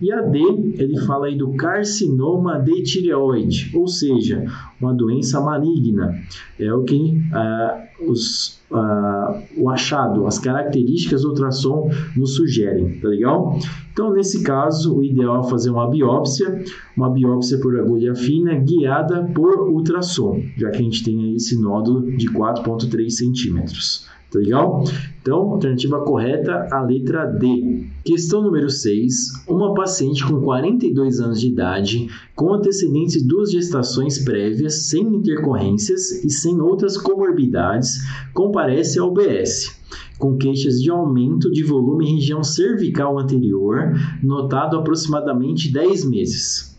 E 0.00 0.10
a 0.10 0.22
D, 0.22 0.38
ele 0.78 0.98
fala 1.00 1.26
aí 1.26 1.36
do 1.36 1.50
carcinoma 1.54 2.58
de 2.58 2.82
tireoide, 2.82 3.70
ou 3.74 3.86
seja, 3.86 4.44
uma 4.80 4.94
doença 4.94 5.40
maligna. 5.40 6.14
É 6.58 6.72
o 6.72 6.82
que 6.82 6.96
uh, 6.96 7.85
os 8.00 8.56
uh, 8.70 9.42
o 9.56 9.70
achado, 9.70 10.26
as 10.26 10.38
características 10.38 11.22
do 11.22 11.28
ultrassom 11.28 11.90
nos 12.16 12.36
sugerem, 12.36 12.98
tá 13.00 13.08
legal? 13.08 13.58
Então, 13.92 14.12
nesse 14.12 14.42
caso, 14.42 14.96
o 14.96 15.04
ideal 15.04 15.40
é 15.40 15.50
fazer 15.50 15.70
uma 15.70 15.88
biópsia, 15.88 16.64
uma 16.96 17.10
biópsia 17.10 17.58
por 17.58 17.78
agulha 17.78 18.14
fina 18.14 18.54
guiada 18.54 19.24
por 19.34 19.68
ultrassom, 19.68 20.42
já 20.56 20.70
que 20.70 20.78
a 20.78 20.82
gente 20.82 21.04
tem 21.04 21.34
esse 21.34 21.60
nódulo 21.60 22.16
de 22.16 22.28
4,3 22.28 23.10
centímetros. 23.10 24.06
Tá 24.30 24.38
legal? 24.38 24.84
Então, 25.22 25.52
alternativa 25.52 26.00
correta, 26.04 26.68
a 26.70 26.82
letra 26.82 27.26
D. 27.26 27.86
Questão 28.04 28.42
número 28.42 28.68
6. 28.68 29.44
Uma 29.48 29.74
paciente 29.74 30.24
com 30.24 30.40
42 30.40 31.20
anos 31.20 31.40
de 31.40 31.48
idade, 31.48 32.08
com 32.34 32.52
antecedentes 32.52 33.22
de 33.22 33.28
duas 33.28 33.50
gestações 33.50 34.18
prévias, 34.18 34.88
sem 34.88 35.02
intercorrências 35.02 36.24
e 36.24 36.30
sem 36.30 36.60
outras 36.60 36.96
comorbidades, 36.96 37.98
comparece 38.34 38.98
ao 38.98 39.08
UBS 39.08 39.76
com 40.18 40.36
queixas 40.36 40.80
de 40.80 40.90
aumento 40.90 41.50
de 41.50 41.62
volume 41.62 42.08
em 42.08 42.14
região 42.14 42.42
cervical 42.42 43.18
anterior, 43.18 43.92
notado 44.22 44.78
aproximadamente 44.78 45.70
10 45.72 46.04
meses. 46.08 46.75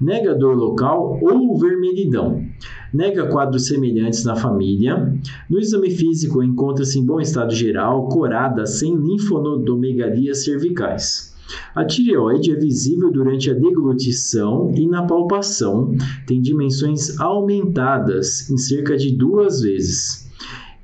Nega 0.00 0.34
dor 0.34 0.56
local 0.56 1.18
ou 1.22 1.58
vermelhidão. 1.58 2.44
Nega 2.92 3.26
quadros 3.26 3.66
semelhantes 3.66 4.24
na 4.24 4.36
família. 4.36 5.12
No 5.48 5.58
exame 5.58 5.90
físico, 5.90 6.42
encontra-se 6.42 6.98
em 6.98 7.04
bom 7.04 7.20
estado 7.20 7.54
geral, 7.54 8.08
corada, 8.08 8.66
sem 8.66 8.94
linfonodomegalias 8.96 10.44
cervicais. 10.44 11.34
A 11.74 11.84
tireoide 11.84 12.52
é 12.52 12.56
visível 12.56 13.10
durante 13.12 13.50
a 13.50 13.54
deglutição 13.54 14.72
e 14.74 14.86
na 14.86 15.02
palpação, 15.02 15.94
tem 16.26 16.40
dimensões 16.40 17.20
aumentadas 17.20 18.50
em 18.50 18.56
cerca 18.56 18.96
de 18.96 19.14
duas 19.14 19.60
vezes. 19.60 20.30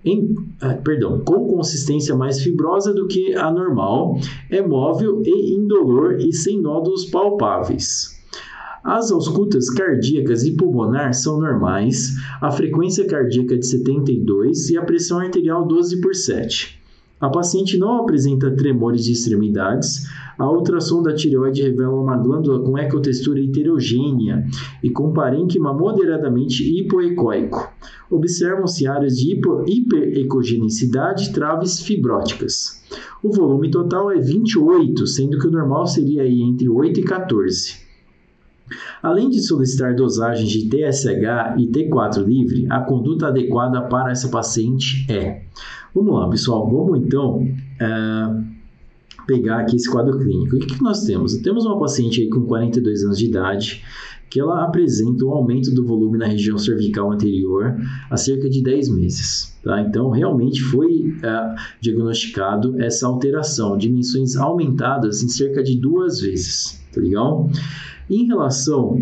Em, 0.04 0.34
ah, 0.60 0.74
perdão, 0.74 1.20
com 1.20 1.46
consistência 1.46 2.14
mais 2.14 2.40
fibrosa 2.40 2.94
do 2.94 3.06
que 3.06 3.34
a 3.34 3.50
normal, 3.50 4.18
é 4.50 4.62
móvel 4.62 5.22
e 5.24 5.54
indolor 5.54 6.20
e 6.20 6.32
sem 6.32 6.60
nódulos 6.60 7.04
palpáveis. 7.06 8.19
As 8.82 9.12
auscultas 9.12 9.68
cardíacas 9.68 10.42
e 10.44 10.52
pulmonar 10.52 11.12
são 11.12 11.38
normais, 11.38 12.14
a 12.40 12.50
frequência 12.50 13.06
cardíaca 13.06 13.58
de 13.58 13.66
72 13.66 14.70
e 14.70 14.78
a 14.78 14.82
pressão 14.82 15.18
arterial 15.18 15.66
12 15.66 16.00
por 16.00 16.14
7. 16.14 16.80
A 17.20 17.28
paciente 17.28 17.76
não 17.76 17.98
apresenta 17.98 18.50
tremores 18.50 19.04
de 19.04 19.12
extremidades. 19.12 20.06
A 20.38 20.50
ultrassom 20.50 21.02
da 21.02 21.14
tireoide 21.14 21.60
revela 21.60 22.00
uma 22.00 22.16
glândula 22.16 22.64
com 22.64 22.78
ecotextura 22.78 23.38
heterogênea 23.38 24.46
e 24.82 24.88
com 24.88 25.12
parênquima 25.12 25.74
moderadamente 25.74 26.64
hipoecóico. 26.64 27.70
Observam-se 28.10 28.86
áreas 28.86 29.18
de 29.18 29.38
hiperecogenicidade 29.66 31.28
e 31.28 31.32
traves 31.34 31.82
fibróticas. 31.82 32.82
O 33.22 33.30
volume 33.30 33.70
total 33.70 34.10
é 34.10 34.18
28, 34.18 35.06
sendo 35.06 35.38
que 35.38 35.46
o 35.46 35.50
normal 35.50 35.86
seria 35.86 36.22
aí 36.22 36.40
entre 36.40 36.70
8 36.70 37.00
e 37.00 37.02
14. 37.02 37.89
Além 39.02 39.30
de 39.30 39.40
solicitar 39.40 39.94
dosagens 39.94 40.50
de 40.50 40.68
TSH 40.68 41.58
e 41.58 41.66
T4 41.68 42.24
livre, 42.24 42.66
a 42.68 42.80
conduta 42.80 43.28
adequada 43.28 43.82
para 43.82 44.10
essa 44.10 44.28
paciente 44.28 45.06
é. 45.10 45.42
Vamos 45.94 46.14
lá, 46.14 46.28
pessoal, 46.28 46.70
vamos 46.70 47.04
então 47.04 47.42
uh, 47.42 48.44
pegar 49.26 49.60
aqui 49.60 49.76
esse 49.76 49.90
quadro 49.90 50.18
clínico. 50.18 50.56
O 50.56 50.58
que, 50.58 50.74
que 50.74 50.82
nós 50.82 51.04
temos? 51.04 51.36
Temos 51.38 51.64
uma 51.64 51.78
paciente 51.78 52.20
aí 52.20 52.28
com 52.28 52.42
42 52.42 53.04
anos 53.04 53.18
de 53.18 53.26
idade 53.26 53.82
que 54.30 54.38
ela 54.38 54.64
apresenta 54.64 55.24
um 55.24 55.30
aumento 55.30 55.74
do 55.74 55.84
volume 55.84 56.16
na 56.16 56.26
região 56.26 56.56
cervical 56.56 57.10
anterior 57.10 57.76
há 58.08 58.16
cerca 58.16 58.48
de 58.48 58.62
10 58.62 58.88
meses. 58.90 59.58
Tá? 59.62 59.80
Então, 59.80 60.08
realmente 60.10 60.62
foi 60.62 61.08
uh, 61.08 61.56
diagnosticado 61.80 62.80
essa 62.80 63.08
alteração, 63.08 63.76
dimensões 63.76 64.36
aumentadas 64.36 65.22
em 65.24 65.28
cerca 65.28 65.62
de 65.64 65.76
duas 65.76 66.20
vezes. 66.20 66.80
Tá 66.94 67.00
legal? 67.00 67.50
Em 68.10 68.26
relação 68.26 69.00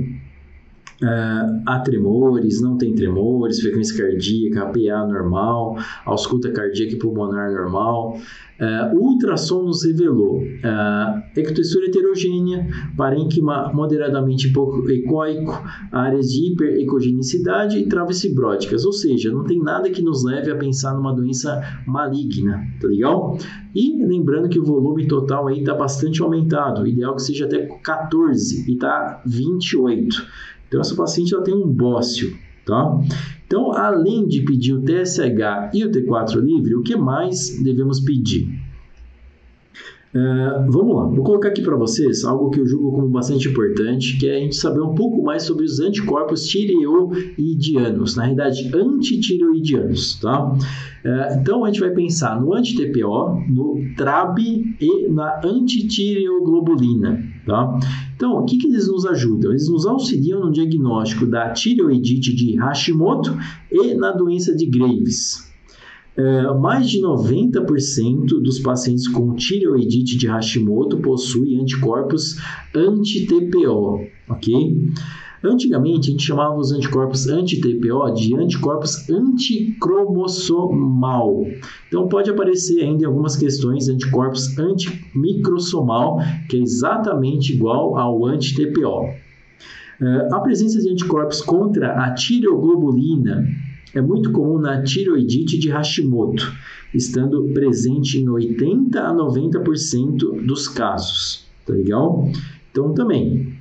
uh, 1.02 1.62
a 1.66 1.80
tremores, 1.80 2.60
não 2.60 2.76
tem 2.76 2.94
tremores, 2.94 3.60
frequência 3.60 3.96
cardíaca, 3.96 4.62
APA 4.62 5.06
normal, 5.06 5.76
ausculta 6.04 6.50
cardíaca 6.50 6.94
e 6.94 6.98
pulmonar 6.98 7.52
normal. 7.52 8.18
Uh, 8.60 8.98
ultrassom 8.98 9.62
nos 9.62 9.84
revelou 9.84 10.38
uh, 10.38 11.22
ectotextura 11.36 11.86
heterogênea, 11.86 12.66
parênquima 12.96 13.72
moderadamente 13.72 14.52
ecoico, 14.88 15.62
áreas 15.92 16.26
de 16.26 16.50
hiperecogenicidade 16.52 17.78
e 17.78 17.88
traves 17.88 18.20
fibróticas, 18.20 18.84
ou 18.84 18.92
seja, 18.92 19.30
não 19.30 19.44
tem 19.44 19.62
nada 19.62 19.88
que 19.90 20.02
nos 20.02 20.24
leve 20.24 20.50
a 20.50 20.56
pensar 20.56 20.92
numa 20.94 21.14
doença 21.14 21.62
maligna, 21.86 22.66
tá 22.80 22.88
legal? 22.88 23.38
E 23.72 24.04
lembrando 24.04 24.48
que 24.48 24.58
o 24.58 24.64
volume 24.64 25.06
total 25.06 25.46
aí 25.46 25.60
está 25.60 25.74
bastante 25.74 26.20
aumentado, 26.20 26.84
ideal 26.84 27.14
que 27.14 27.22
seja 27.22 27.44
até 27.44 27.64
14 27.64 28.68
e 28.68 28.74
está 28.74 29.22
28. 29.24 30.26
Então, 30.68 30.80
essa 30.80 30.94
paciente 30.94 31.34
ela 31.34 31.42
tem 31.42 31.54
um 31.54 31.66
bócio, 31.66 32.36
tá? 32.64 33.00
Então, 33.46 33.72
além 33.72 34.26
de 34.26 34.42
pedir 34.42 34.74
o 34.74 34.82
TSH 34.82 35.74
e 35.74 35.84
o 35.84 35.90
T4 35.90 36.38
livre, 36.38 36.74
o 36.74 36.82
que 36.82 36.94
mais 36.94 37.58
devemos 37.62 37.98
pedir? 37.98 38.46
Uh, 40.18 40.68
vamos 40.72 40.96
lá, 40.96 41.04
vou 41.04 41.22
colocar 41.22 41.48
aqui 41.48 41.62
para 41.62 41.76
vocês 41.76 42.24
algo 42.24 42.50
que 42.50 42.58
eu 42.58 42.66
julgo 42.66 42.90
como 42.90 43.08
bastante 43.08 43.48
importante, 43.48 44.18
que 44.18 44.28
é 44.28 44.36
a 44.36 44.40
gente 44.40 44.56
saber 44.56 44.80
um 44.80 44.92
pouco 44.92 45.22
mais 45.22 45.44
sobre 45.44 45.64
os 45.64 45.78
anticorpos 45.78 46.44
tireoidianos, 46.48 48.16
na 48.16 48.24
realidade 48.24 48.68
antitireoidianos, 48.74 50.16
tá? 50.16 50.50
Uh, 50.50 51.38
então 51.40 51.64
a 51.64 51.68
gente 51.68 51.78
vai 51.78 51.90
pensar 51.90 52.40
no 52.40 52.52
anti-TPO, 52.52 53.44
no 53.48 53.76
TRAB 53.96 54.38
e 54.80 55.08
na 55.08 55.40
antitireoglobulina, 55.44 57.22
tá? 57.46 57.78
Então, 58.16 58.38
o 58.38 58.44
que, 58.44 58.58
que 58.58 58.66
eles 58.66 58.88
nos 58.88 59.06
ajudam? 59.06 59.52
Eles 59.52 59.68
nos 59.68 59.86
auxiliam 59.86 60.40
no 60.40 60.50
diagnóstico 60.50 61.26
da 61.26 61.50
tireoidite 61.50 62.34
de 62.34 62.56
Hashimoto 62.56 63.36
e 63.70 63.94
na 63.94 64.10
doença 64.10 64.52
de 64.56 64.66
Graves. 64.66 65.47
É, 66.18 66.52
mais 66.54 66.90
de 66.90 67.00
90% 67.00 68.42
dos 68.42 68.58
pacientes 68.58 69.06
com 69.06 69.36
tireoidite 69.36 70.18
de 70.18 70.26
Hashimoto 70.26 70.98
possuem 70.98 71.60
anticorpos 71.60 72.36
anti-TPO, 72.74 74.00
ok? 74.28 74.90
Antigamente, 75.44 76.08
a 76.08 76.10
gente 76.10 76.24
chamava 76.24 76.56
os 76.56 76.72
anticorpos 76.72 77.28
anti-TPO 77.28 78.12
de 78.14 78.34
anticorpos 78.34 79.08
anticromossomal. 79.08 81.46
Então, 81.86 82.08
pode 82.08 82.28
aparecer 82.28 82.82
ainda 82.82 83.04
em 83.04 83.06
algumas 83.06 83.36
questões 83.36 83.88
anticorpos 83.88 84.58
antimicrosomal, 84.58 86.18
que 86.50 86.56
é 86.56 86.60
exatamente 86.60 87.52
igual 87.52 87.96
ao 87.96 88.26
anti-TPO. 88.26 89.04
Uh, 90.00 90.34
a 90.34 90.40
presença 90.40 90.80
de 90.80 90.90
anticorpos 90.90 91.40
contra 91.40 91.92
a 91.92 92.12
tireoglobulina 92.12 93.46
é 93.94 94.00
muito 94.00 94.32
comum 94.32 94.58
na 94.58 94.82
tiroidite 94.82 95.58
de 95.58 95.70
Hashimoto, 95.70 96.52
estando 96.94 97.42
presente 97.54 98.18
em 98.18 98.28
80 98.28 99.00
a 99.00 99.14
90% 99.14 100.46
dos 100.46 100.68
casos. 100.68 101.46
Tá 101.66 101.72
legal? 101.72 102.30
Então, 102.70 102.94
também, 102.94 103.58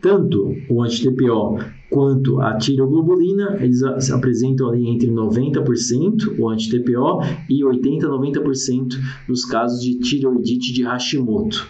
tanto 0.00 0.54
o 0.68 0.82
anti-TPO 0.82 1.58
quanto 1.90 2.40
a 2.40 2.56
tiroglobulina, 2.56 3.56
eles 3.60 3.82
apresentam 4.10 4.68
ali 4.68 4.88
entre 4.88 5.08
90% 5.08 6.38
o 6.38 6.48
anti-TPO 6.48 7.20
e 7.48 7.64
80 7.64 8.06
a 8.06 8.10
90% 8.10 8.94
nos 9.28 9.44
casos 9.44 9.82
de 9.82 9.98
tiroidite 9.98 10.72
de 10.72 10.82
Hashimoto. 10.82 11.66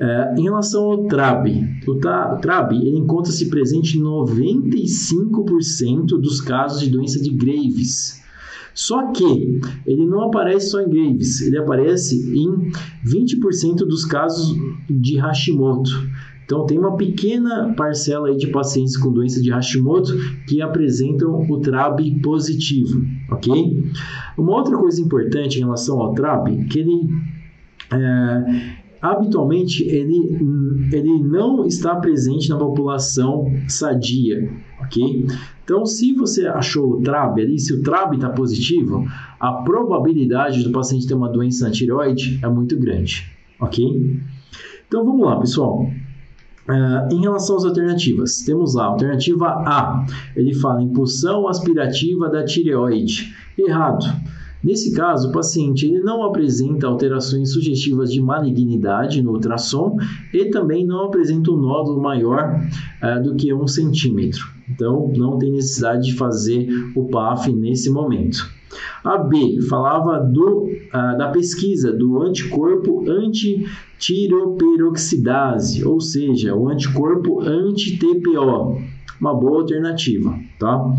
É, 0.00 0.32
em 0.38 0.44
relação 0.44 0.84
ao 0.84 1.08
TRAB, 1.08 1.82
o, 1.86 1.96
TRAB 1.96 2.74
encontra-se 2.74 3.50
presente 3.50 3.98
em 3.98 4.02
95% 4.02 6.20
dos 6.20 6.40
casos 6.40 6.80
de 6.80 6.88
doença 6.88 7.20
de 7.20 7.30
Graves. 7.30 8.22
Só 8.72 9.10
que 9.10 9.60
ele 9.84 10.06
não 10.06 10.22
aparece 10.22 10.70
só 10.70 10.80
em 10.80 10.88
Graves, 10.88 11.40
ele 11.40 11.58
aparece 11.58 12.32
em 12.32 12.70
20% 13.04 13.78
dos 13.78 14.04
casos 14.04 14.56
de 14.88 15.16
Hashimoto. 15.16 15.90
Então, 16.48 16.64
tem 16.64 16.78
uma 16.78 16.96
pequena 16.96 17.74
parcela 17.76 18.34
de 18.34 18.46
pacientes 18.46 18.96
com 18.96 19.12
doença 19.12 19.38
de 19.42 19.50
Hashimoto 19.50 20.14
que 20.46 20.62
apresentam 20.62 21.42
o 21.42 21.60
TRAB 21.60 22.22
positivo, 22.22 23.04
ok? 23.30 23.84
Uma 24.38 24.52
outra 24.52 24.74
coisa 24.78 24.98
importante 24.98 25.58
em 25.58 25.64
relação 25.64 26.00
ao 26.00 26.14
TRAB, 26.14 26.64
que 26.70 26.78
ele, 26.78 27.06
é, 27.92 28.77
habitualmente, 29.00 29.84
ele, 29.84 30.38
ele 30.92 31.22
não 31.22 31.64
está 31.64 31.96
presente 31.96 32.48
na 32.48 32.56
população 32.56 33.46
sadia, 33.68 34.50
ok? 34.80 35.26
Então, 35.64 35.84
se 35.84 36.14
você 36.14 36.46
achou 36.46 36.92
o 36.92 37.02
TRAB 37.02 37.40
ali, 37.40 37.58
se 37.58 37.72
o 37.74 37.82
TRAB 37.82 38.14
está 38.14 38.30
positivo, 38.30 39.06
a 39.38 39.52
probabilidade 39.52 40.64
do 40.64 40.70
paciente 40.70 41.06
ter 41.06 41.14
uma 41.14 41.28
doença 41.28 41.66
na 41.66 41.70
tireoide 41.70 42.40
é 42.42 42.48
muito 42.48 42.78
grande, 42.78 43.30
ok? 43.60 44.18
Então, 44.86 45.04
vamos 45.04 45.26
lá, 45.26 45.38
pessoal. 45.38 45.86
Uh, 46.68 47.14
em 47.14 47.20
relação 47.22 47.56
às 47.56 47.64
alternativas, 47.64 48.42
temos 48.42 48.74
lá 48.74 48.84
a 48.84 48.86
alternativa 48.88 49.46
A, 49.46 50.06
ele 50.36 50.52
fala 50.54 50.82
impulsão 50.82 51.48
aspirativa 51.48 52.28
da 52.28 52.44
tireoide. 52.44 53.34
Errado. 53.56 54.04
Nesse 54.62 54.92
caso, 54.92 55.28
o 55.28 55.32
paciente 55.32 55.86
ele 55.86 56.00
não 56.00 56.22
apresenta 56.24 56.86
alterações 56.86 57.52
sugestivas 57.52 58.12
de 58.12 58.20
malignidade 58.20 59.22
no 59.22 59.32
ultrassom 59.32 59.96
e 60.32 60.46
também 60.46 60.84
não 60.84 61.06
apresenta 61.06 61.50
um 61.50 61.56
nódulo 61.56 62.02
maior 62.02 62.60
uh, 63.02 63.22
do 63.22 63.36
que 63.36 63.54
um 63.54 63.68
centímetro. 63.68 64.48
Então, 64.68 65.12
não 65.16 65.38
tem 65.38 65.52
necessidade 65.52 66.06
de 66.06 66.14
fazer 66.14 66.68
o 66.94 67.04
PAF 67.04 67.50
nesse 67.52 67.88
momento. 67.88 68.50
A 69.02 69.16
B 69.16 69.62
falava 69.68 70.18
do, 70.18 70.64
uh, 70.64 71.16
da 71.16 71.30
pesquisa 71.30 71.90
do 71.92 72.20
anticorpo 72.20 73.08
anti-tiroperoxidase, 73.08 75.84
ou 75.84 76.00
seja, 76.00 76.52
o 76.54 76.68
anticorpo 76.68 77.40
anti-TPO. 77.40 78.82
Uma 79.20 79.34
boa 79.34 79.62
alternativa, 79.62 80.38
tá? 80.58 80.94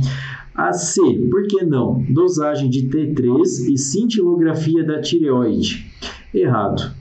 A 0.60 0.74
C, 0.74 1.02
por 1.32 1.48
que 1.48 1.63
não? 1.63 2.04
Dosagem 2.10 2.69
de 2.69 2.89
T3 2.89 3.72
e 3.72 3.78
cintilografia 3.78 4.84
da 4.84 5.00
tireoide. 5.00 5.89
Errado. 6.34 6.93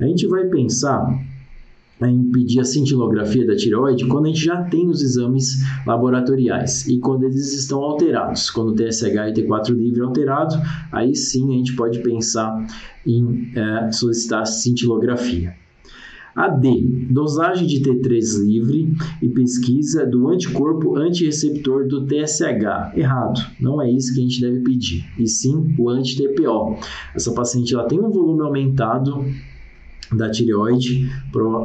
A 0.00 0.04
gente 0.04 0.26
vai 0.26 0.44
pensar 0.46 1.06
em 2.02 2.30
pedir 2.32 2.58
a 2.58 2.64
cintilografia 2.64 3.46
da 3.46 3.54
tireoide 3.54 4.08
quando 4.08 4.24
a 4.24 4.28
gente 4.30 4.44
já 4.44 4.60
tem 4.64 4.88
os 4.88 5.02
exames 5.02 5.58
laboratoriais 5.86 6.88
e 6.88 6.98
quando 6.98 7.22
eles 7.22 7.54
estão 7.54 7.78
alterados. 7.78 8.50
Quando 8.50 8.70
o 8.70 8.74
TSH 8.74 9.04
e 9.04 9.34
T4 9.34 9.70
livre 9.70 10.00
alterado, 10.00 10.56
aí 10.90 11.14
sim 11.14 11.54
a 11.54 11.58
gente 11.58 11.76
pode 11.76 12.00
pensar 12.00 12.66
em 13.06 13.52
é, 13.54 13.92
solicitar 13.92 14.44
cintilografia. 14.48 15.54
A 16.36 16.48
D, 16.48 17.06
dosagem 17.10 17.66
de 17.66 17.80
T3 17.80 18.44
livre 18.44 18.94
e 19.22 19.28
pesquisa 19.30 20.04
do 20.04 20.28
anticorpo 20.28 20.94
antireceptor 20.94 21.88
do 21.88 22.04
TSH. 22.04 22.94
Errado, 22.94 23.40
não 23.58 23.80
é 23.80 23.90
isso 23.90 24.12
que 24.12 24.20
a 24.20 24.22
gente 24.22 24.42
deve 24.42 24.60
pedir, 24.60 25.02
e 25.18 25.26
sim 25.26 25.74
o 25.78 25.88
anti-TPO. 25.88 26.76
Essa 27.14 27.32
paciente 27.32 27.72
ela 27.72 27.88
tem 27.88 27.98
um 27.98 28.10
volume 28.10 28.42
aumentado 28.42 29.24
da 30.12 30.30
tireoide, 30.30 31.10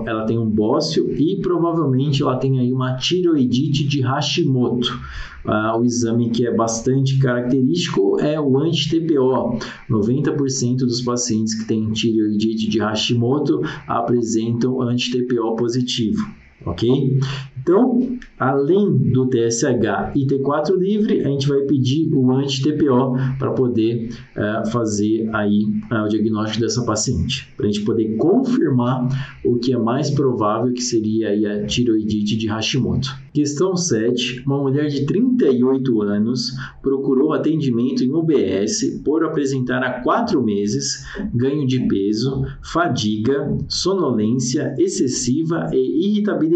ela 0.05 0.25
tem 0.25 0.37
um 0.37 0.49
bócio 0.49 1.13
e 1.13 1.39
provavelmente 1.41 2.21
ela 2.21 2.37
tem 2.37 2.59
aí 2.59 2.71
uma 2.71 2.95
tireoidite 2.95 3.87
de 3.87 4.01
Hashimoto. 4.01 4.99
Ah, 5.45 5.75
o 5.77 5.83
exame 5.83 6.29
que 6.29 6.45
é 6.45 6.55
bastante 6.55 7.17
característico 7.17 8.19
é 8.19 8.39
o 8.39 8.57
anti-TPO. 8.59 9.57
90% 9.89 10.77
dos 10.77 11.01
pacientes 11.01 11.55
que 11.55 11.65
têm 11.65 11.91
tireoidite 11.91 12.69
de 12.69 12.79
Hashimoto 12.79 13.61
apresentam 13.87 14.81
anti-TPO 14.81 15.55
positivo 15.55 16.40
ok? 16.65 17.19
Então, 17.61 18.17
além 18.39 18.97
do 19.11 19.27
TSH 19.27 20.13
e 20.15 20.25
T4 20.25 20.75
livre, 20.75 21.21
a 21.21 21.27
gente 21.27 21.47
vai 21.47 21.61
pedir 21.61 22.11
o 22.11 22.31
anti-TPO 22.31 23.15
para 23.37 23.51
poder 23.51 24.09
uh, 24.35 24.67
fazer 24.71 25.29
aí 25.33 25.65
uh, 25.91 26.05
o 26.05 26.07
diagnóstico 26.07 26.61
dessa 26.61 26.83
paciente, 26.83 27.53
para 27.55 27.67
a 27.67 27.71
gente 27.71 27.85
poder 27.85 28.15
confirmar 28.17 29.07
o 29.45 29.59
que 29.59 29.73
é 29.73 29.77
mais 29.77 30.09
provável 30.09 30.73
que 30.73 30.81
seria 30.81 31.29
aí 31.29 31.45
a 31.45 31.65
tiroidite 31.65 32.35
de 32.35 32.47
Hashimoto. 32.47 33.09
Questão 33.31 33.77
7. 33.77 34.43
Uma 34.45 34.57
mulher 34.57 34.87
de 34.87 35.05
38 35.05 36.01
anos 36.01 36.51
procurou 36.81 37.33
atendimento 37.33 38.03
em 38.03 38.11
UBS 38.11 39.01
por 39.05 39.23
apresentar 39.23 39.83
há 39.83 40.01
4 40.01 40.43
meses 40.43 41.05
ganho 41.33 41.65
de 41.65 41.87
peso, 41.87 42.43
fadiga, 42.61 43.55
sonolência 43.69 44.75
excessiva 44.77 45.69
e 45.71 46.09
irritabilidade. 46.09 46.50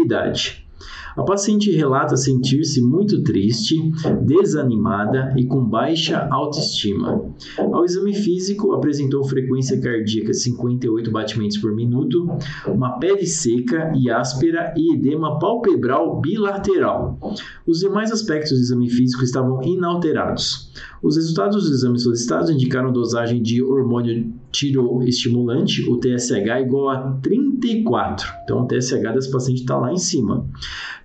A 1.16 1.22
paciente 1.22 1.70
relata 1.70 2.14
sentir-se 2.14 2.82
muito 2.82 3.22
triste, 3.22 3.90
desanimada 4.20 5.32
e 5.34 5.46
com 5.46 5.64
baixa 5.64 6.28
autoestima. 6.30 7.24
Ao 7.56 7.82
exame 7.86 8.14
físico, 8.14 8.72
apresentou 8.72 9.24
frequência 9.24 9.80
cardíaca 9.80 10.34
58 10.34 11.10
batimentos 11.10 11.56
por 11.56 11.74
minuto, 11.74 12.28
uma 12.66 12.98
pele 12.98 13.26
seca 13.26 13.90
e 13.96 14.10
áspera 14.10 14.74
e 14.76 14.92
edema 14.92 15.38
palpebral 15.38 16.20
bilateral. 16.20 17.18
Os 17.66 17.78
demais 17.78 18.12
aspectos 18.12 18.52
do 18.52 18.58
exame 18.58 18.90
físico 18.90 19.24
estavam 19.24 19.62
inalterados. 19.62 20.70
Os 21.02 21.16
resultados 21.16 21.64
dos 21.64 21.72
exames 21.72 22.02
solicitados 22.02 22.50
indicaram 22.50 22.92
dosagem 22.92 23.40
de 23.40 23.62
hormônio 23.62 24.34
tiroestimulante, 24.56 25.88
o 25.88 25.98
TSH, 25.98 26.60
igual 26.62 26.88
a 26.88 27.12
34. 27.20 28.32
Então, 28.44 28.62
o 28.62 28.66
TSH 28.66 29.12
desse 29.14 29.30
paciente 29.30 29.60
está 29.60 29.76
lá 29.76 29.92
em 29.92 29.98
cima. 29.98 30.46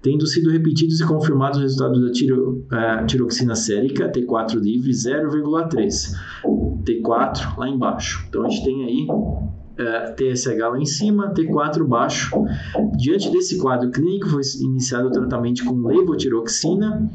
Tendo 0.01 0.25
sido 0.25 0.49
repetidos 0.49 1.01
e 1.01 1.05
confirmados 1.05 1.57
os 1.57 1.63
resultados 1.63 2.01
da 2.01 2.11
tiro, 2.11 2.65
uh, 2.71 3.05
tiroxina 3.05 3.55
sérica, 3.55 4.09
T4 4.09 4.55
livre, 4.55 4.91
0,3. 4.91 6.13
T4 6.85 7.57
lá 7.57 7.69
embaixo. 7.69 8.25
Então, 8.29 8.45
a 8.45 8.49
gente 8.49 8.63
tem 8.63 8.85
aí 8.85 9.07
Uh, 9.71 10.13
TSH 10.15 10.59
lá 10.59 10.77
em 10.77 10.85
cima, 10.85 11.33
T4 11.33 11.83
baixo. 11.87 12.29
Diante 12.97 13.31
desse 13.31 13.57
quadro 13.57 13.89
clínico, 13.89 14.27
foi 14.27 14.41
iniciado 14.61 15.07
o 15.07 15.11
tratamento 15.11 15.63
com 15.63 15.87
levotiroxina 15.87 17.09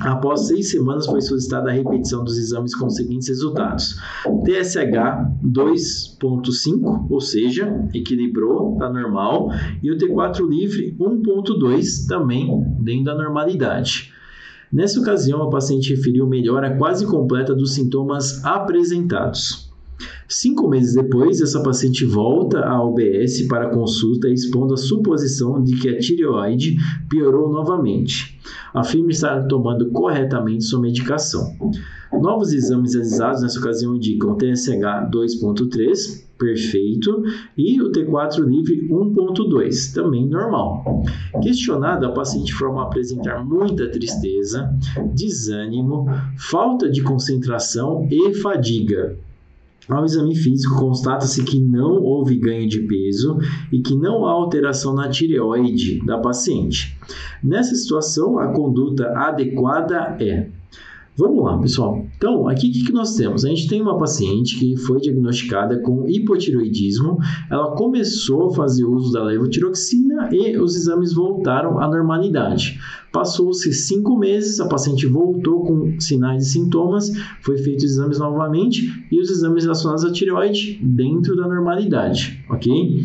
Após 0.00 0.48
seis 0.48 0.70
semanas, 0.70 1.06
foi 1.06 1.20
solicitada 1.20 1.70
a 1.70 1.72
repetição 1.72 2.24
dos 2.24 2.36
exames 2.36 2.74
com 2.74 2.86
os 2.86 2.96
seguintes 2.96 3.28
resultados: 3.28 3.96
TSH 4.44 5.40
2,5, 5.44 7.06
ou 7.08 7.20
seja, 7.20 7.88
equilibrou, 7.94 8.72
está 8.72 8.90
normal, 8.90 9.50
e 9.82 9.90
o 9.90 9.96
T4 9.96 10.48
livre 10.48 10.96
1,2, 10.98 12.06
também 12.08 12.48
dentro 12.80 13.04
da 13.04 13.14
normalidade. 13.14 14.12
Nessa 14.72 14.98
ocasião, 14.98 15.42
a 15.42 15.50
paciente 15.50 15.94
referiu 15.94 16.26
melhora 16.26 16.76
quase 16.76 17.06
completa 17.06 17.54
dos 17.54 17.74
sintomas 17.74 18.44
apresentados. 18.44 19.71
Cinco 20.28 20.68
meses 20.68 20.94
depois, 20.94 21.40
essa 21.40 21.62
paciente 21.62 22.04
volta 22.04 22.60
à 22.60 22.82
UBS 22.82 23.42
para 23.48 23.70
consulta 23.70 24.28
expondo 24.28 24.74
a 24.74 24.76
suposição 24.78 25.62
de 25.62 25.76
que 25.76 25.88
a 25.88 25.98
tireoide 25.98 26.76
piorou 27.08 27.52
novamente. 27.52 28.40
Afirma 28.72 29.10
estar 29.10 29.46
tomando 29.46 29.90
corretamente 29.90 30.64
sua 30.64 30.80
medicação. 30.80 31.54
Novos 32.12 32.52
exames 32.52 32.94
realizados 32.94 33.42
nessa 33.42 33.58
ocasião 33.58 33.96
indicam 33.96 34.36
TSH 34.36 35.10
2.3, 35.10 36.24
perfeito, 36.38 37.22
e 37.56 37.80
o 37.80 37.90
T4 37.90 38.44
livre 38.44 38.88
1.2, 38.88 39.94
também 39.94 40.26
normal. 40.26 41.04
Questionada, 41.42 42.08
a 42.08 42.12
paciente 42.12 42.52
forma 42.52 42.82
apresentar 42.82 43.44
muita 43.44 43.90
tristeza, 43.90 44.74
desânimo, 45.14 46.06
falta 46.36 46.90
de 46.90 47.02
concentração 47.02 48.06
e 48.10 48.34
fadiga. 48.34 49.16
Ao 49.88 50.04
exame 50.04 50.36
físico, 50.36 50.78
constata-se 50.78 51.42
que 51.42 51.60
não 51.60 52.00
houve 52.00 52.36
ganho 52.36 52.68
de 52.68 52.80
peso 52.82 53.38
e 53.72 53.80
que 53.80 53.96
não 53.96 54.24
há 54.24 54.30
alteração 54.30 54.94
na 54.94 55.08
tireoide 55.08 56.04
da 56.06 56.18
paciente. 56.18 56.96
Nessa 57.42 57.74
situação, 57.74 58.38
a 58.38 58.52
conduta 58.52 59.08
adequada 59.18 60.16
é 60.20 60.48
Vamos 61.14 61.44
lá, 61.44 61.58
pessoal. 61.58 62.06
Então, 62.16 62.48
aqui 62.48 62.70
o 62.70 62.72
que, 62.72 62.90
nós 62.90 63.14
temos? 63.14 63.44
A 63.44 63.48
gente 63.50 63.68
tem 63.68 63.82
uma 63.82 63.98
paciente 63.98 64.58
que 64.58 64.78
foi 64.78 64.98
diagnosticada 64.98 65.78
com 65.80 66.08
hipotiroidismo. 66.08 67.18
Ela 67.50 67.76
começou 67.76 68.48
a 68.48 68.54
fazer 68.54 68.86
uso 68.86 69.12
da 69.12 69.22
levotiroxina 69.22 70.30
e 70.32 70.56
os 70.56 70.74
exames 70.74 71.12
voltaram 71.12 71.78
à 71.78 71.86
normalidade. 71.86 72.80
Passou-se 73.12 73.70
cinco 73.74 74.16
meses, 74.16 74.58
a 74.58 74.66
paciente 74.66 75.06
voltou 75.06 75.62
com 75.64 76.00
sinais 76.00 76.46
e 76.46 76.50
sintomas, 76.50 77.12
foi 77.42 77.58
feito 77.58 77.84
exames 77.84 78.18
novamente 78.18 79.06
e 79.12 79.20
os 79.20 79.28
exames 79.28 79.64
relacionados 79.64 80.06
à 80.06 80.10
tireoide 80.10 80.80
dentro 80.82 81.36
da 81.36 81.46
normalidade, 81.46 82.42
ok? 82.48 83.04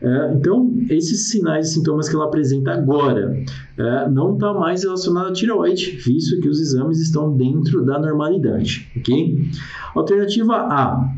É, 0.00 0.32
então, 0.32 0.72
esses 0.88 1.28
sinais 1.28 1.68
e 1.68 1.74
sintomas 1.74 2.08
que 2.08 2.14
ela 2.14 2.26
apresenta 2.26 2.72
agora 2.72 3.42
é, 3.76 4.08
não 4.08 4.34
está 4.34 4.54
mais 4.54 4.84
relacionado 4.84 5.28
à 5.28 5.32
tireoide, 5.32 5.96
visto 5.96 6.40
que 6.40 6.48
os 6.48 6.60
exames 6.60 7.00
estão 7.00 7.36
dentro 7.36 7.84
da 7.84 7.98
normalidade, 7.98 8.88
ok? 8.96 9.50
Alternativa 9.94 10.54
A. 10.54 11.14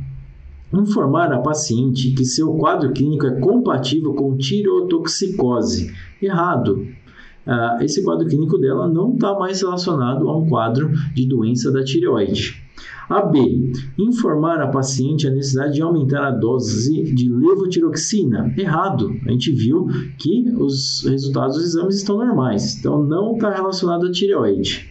Informar 0.73 1.33
a 1.33 1.39
paciente 1.39 2.13
que 2.13 2.25
seu 2.25 2.55
quadro 2.55 2.93
clínico 2.93 3.27
é 3.27 3.41
compatível 3.41 4.15
com 4.15 4.37
tireotoxicose. 4.37 5.93
Errado. 6.23 6.87
Uh, 7.47 7.83
esse 7.83 8.05
quadro 8.05 8.29
clínico 8.29 8.57
dela 8.57 8.87
não 8.87 9.15
está 9.15 9.37
mais 9.37 9.61
relacionado 9.61 10.29
a 10.29 10.39
um 10.39 10.49
quadro 10.49 10.93
de 11.13 11.27
doença 11.27 11.73
da 11.73 11.83
tireoide. 11.83 12.60
A 13.11 13.23
B. 13.23 13.73
Informar 13.99 14.61
a 14.61 14.69
paciente 14.69 15.27
a 15.27 15.33
necessidade 15.33 15.75
de 15.75 15.83
aumentar 15.83 16.29
a 16.29 16.31
dose 16.31 17.13
de 17.13 17.29
levotiroxina. 17.29 18.55
Errado. 18.57 19.11
A 19.27 19.33
gente 19.33 19.51
viu 19.51 19.89
que 20.17 20.49
os 20.57 21.05
resultados 21.05 21.57
dos 21.57 21.65
exames 21.65 21.97
estão 21.97 22.19
normais. 22.19 22.79
Então, 22.79 23.03
não 23.03 23.35
está 23.35 23.51
relacionado 23.51 24.07
à 24.07 24.13
tireoide. 24.13 24.89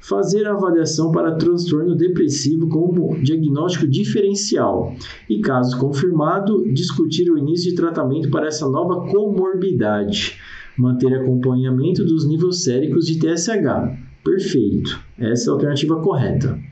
Fazer 0.00 0.44
a 0.48 0.54
avaliação 0.54 1.12
para 1.12 1.36
transtorno 1.36 1.94
depressivo 1.94 2.68
como 2.68 3.16
diagnóstico 3.22 3.86
diferencial. 3.86 4.96
E, 5.30 5.38
caso 5.38 5.78
confirmado, 5.78 6.64
discutir 6.72 7.30
o 7.30 7.38
início 7.38 7.70
de 7.70 7.76
tratamento 7.76 8.28
para 8.28 8.48
essa 8.48 8.68
nova 8.68 9.06
comorbidade. 9.08 10.36
Manter 10.76 11.14
acompanhamento 11.14 12.04
dos 12.04 12.26
níveis 12.26 12.64
séricos 12.64 13.06
de 13.06 13.20
TSH. 13.20 13.96
Perfeito. 14.24 14.98
Essa 15.16 15.48
é 15.48 15.50
a 15.50 15.54
alternativa 15.54 16.00
correta. 16.00 16.71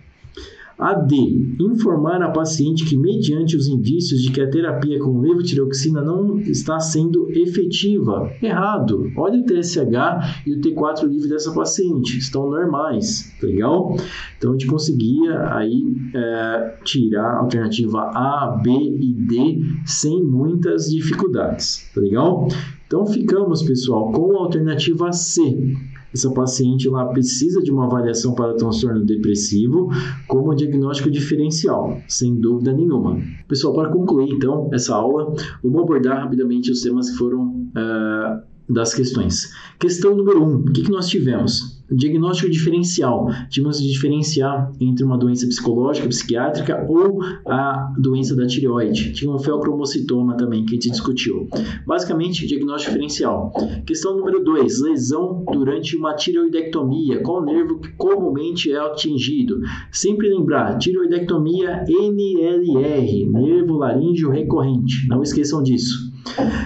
A 0.81 0.95
D. 0.95 1.57
Informar 1.61 2.23
a 2.23 2.31
paciente 2.31 2.85
que, 2.85 2.97
mediante 2.97 3.57
os 3.57 3.69
indícios 3.69 4.23
de 4.23 4.31
que 4.31 4.41
a 4.41 4.49
terapia 4.49 4.99
com 4.99 5.21
levotiroxina 5.21 6.03
não 6.03 6.39
está 6.39 6.81
sendo 6.81 7.31
efetiva. 7.31 8.31
Errado. 8.43 9.11
Olha 9.17 9.41
o 9.41 9.45
TSH 9.45 10.43
e 10.47 10.53
o 10.53 10.61
T4 10.61 11.07
livre 11.07 11.29
dessa 11.29 11.53
paciente. 11.53 12.19
Estão 12.19 12.49
normais. 12.49 13.33
Tá 13.41 13.47
legal? 13.47 13.95
Então, 14.39 14.51
a 14.51 14.53
gente 14.55 14.67
conseguia 14.67 15.55
aí 15.55 15.95
é, 16.15 16.75
tirar 16.85 17.35
a 17.35 17.41
alternativa 17.41 18.01
A, 18.15 18.61
B 18.63 18.71
e 18.71 19.13
D 19.13 19.61
sem 19.85 20.23
muitas 20.23 20.91
dificuldades. 20.91 21.91
Tá 21.95 22.01
legal? 22.01 22.49
Então, 22.87 23.07
ficamos, 23.07 23.63
pessoal, 23.63 24.11
com 24.11 24.37
a 24.37 24.41
alternativa 24.41 25.13
C 25.13 25.77
essa 26.13 26.31
paciente 26.33 26.89
lá 26.89 27.07
precisa 27.07 27.63
de 27.63 27.71
uma 27.71 27.87
avaliação 27.87 28.35
para 28.35 28.55
transtorno 28.55 29.05
depressivo 29.05 29.91
como 30.27 30.55
diagnóstico 30.55 31.11
diferencial, 31.11 32.01
sem 32.09 32.35
dúvida 32.35 32.73
nenhuma. 32.73 33.19
Pessoal, 33.49 33.75
para 33.75 33.91
concluir 33.91 34.33
então 34.33 34.69
essa 34.73 34.95
aula, 34.95 35.35
vamos 35.63 35.83
abordar 35.83 36.23
rapidamente 36.23 36.71
os 36.71 36.81
temas 36.81 37.11
que 37.11 37.17
foram 37.17 37.49
uh, 37.49 38.43
das 38.69 38.95
questões. 38.95 39.51
Questão 39.79 40.17
número 40.17 40.43
1, 40.43 40.49
um, 40.49 40.57
o 40.57 40.73
que, 40.73 40.83
que 40.83 40.91
nós 40.91 41.09
tivemos? 41.09 41.80
Diagnóstico 41.91 42.51
diferencial. 42.51 43.29
De 43.49 43.63
diferenciar 43.91 44.73
entre 44.81 45.05
uma 45.05 45.17
doença 45.17 45.47
psicológica, 45.47 46.09
psiquiátrica 46.09 46.87
ou 46.89 47.21
a 47.47 47.93
doença 47.99 48.35
da 48.35 48.47
tireoide. 48.47 49.13
Tinha 49.13 49.31
um 49.31 49.39
felcromocitoma 49.39 50.37
também 50.37 50.65
que 50.65 50.73
a 50.73 50.75
gente 50.75 50.91
discutiu. 50.91 51.49
Basicamente, 51.87 52.47
diagnóstico 52.47 52.93
diferencial. 52.93 53.53
Questão 53.87 54.17
número 54.17 54.43
2, 54.43 54.83
lesão 54.83 55.45
durante 55.53 55.97
uma 55.97 56.15
tireoidectomia. 56.15 57.23
Qual 57.23 57.45
nervo 57.45 57.79
que 57.79 57.89
comumente 57.93 58.73
é 58.73 58.79
atingido? 58.79 59.61
Sempre 59.93 60.29
lembrar, 60.29 60.79
tireoidectomia 60.79 61.85
NLR, 61.89 63.27
nervo 63.27 63.77
laríngeo 63.77 64.31
recorrente. 64.31 65.07
Não 65.09 65.23
esqueçam 65.23 65.63
disso. 65.63 66.10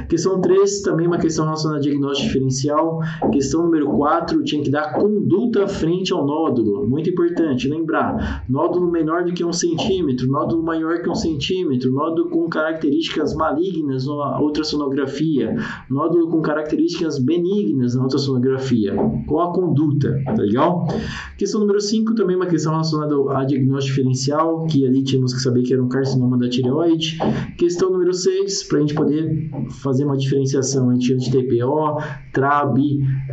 Questão 0.08 0.40
3, 0.40 0.82
também 0.82 1.06
uma 1.06 1.18
questão 1.18 1.44
relacionada 1.44 1.78
a 1.78 1.82
diagnóstico 1.82 2.26
diferencial. 2.26 3.00
Questão 3.32 3.64
número 3.64 3.90
4, 3.90 4.42
tinha 4.44 4.62
que 4.62 4.70
dar 4.70 4.92
conduta 4.92 5.66
frente 5.66 6.12
ao 6.12 6.26
nódulo. 6.26 6.86
Muito 6.88 7.10
importante, 7.10 7.68
lembrar. 7.68 8.44
Nódulo 8.48 8.90
menor 8.90 9.24
do 9.24 9.32
que 9.32 9.44
um 9.44 9.52
centímetro, 9.52 10.26
nódulo 10.28 10.62
maior 10.62 11.02
que 11.02 11.08
um 11.08 11.14
centímetro, 11.14 11.92
nódulo 11.92 12.28
com 12.28 12.48
características 12.48 13.34
malignas 13.34 14.06
na 14.06 14.40
ultrassonografia, 14.40 15.56
nódulo 15.88 16.28
com 16.28 16.40
características 16.40 17.18
benignas 17.18 17.94
na 17.94 18.02
ultrassonografia. 18.02 18.94
Qual 19.26 19.50
a 19.50 19.52
conduta, 19.52 20.20
tá 20.24 20.34
legal? 20.34 20.86
Questão 21.38 21.60
número 21.60 21.80
5, 21.80 22.14
também 22.14 22.36
uma 22.36 22.46
questão 22.46 22.72
relacionada 22.72 23.14
a 23.32 23.44
diagnóstico 23.44 23.96
diferencial, 23.96 24.64
que 24.66 24.86
ali 24.86 25.02
tínhamos 25.02 25.32
que 25.32 25.40
saber 25.40 25.62
que 25.62 25.72
era 25.72 25.82
um 25.82 25.88
carcinoma 25.88 26.38
da 26.38 26.48
tireoide. 26.48 27.18
Questão 27.56 27.90
número 27.90 28.12
6, 28.12 28.64
para 28.64 28.78
a 28.78 28.80
gente 28.80 28.94
poder 28.94 29.43
fazer 29.82 30.04
uma 30.04 30.16
diferenciação 30.16 30.92
entre 30.92 31.14
anti-TPO, 31.14 31.98
TRAB, 32.32 32.78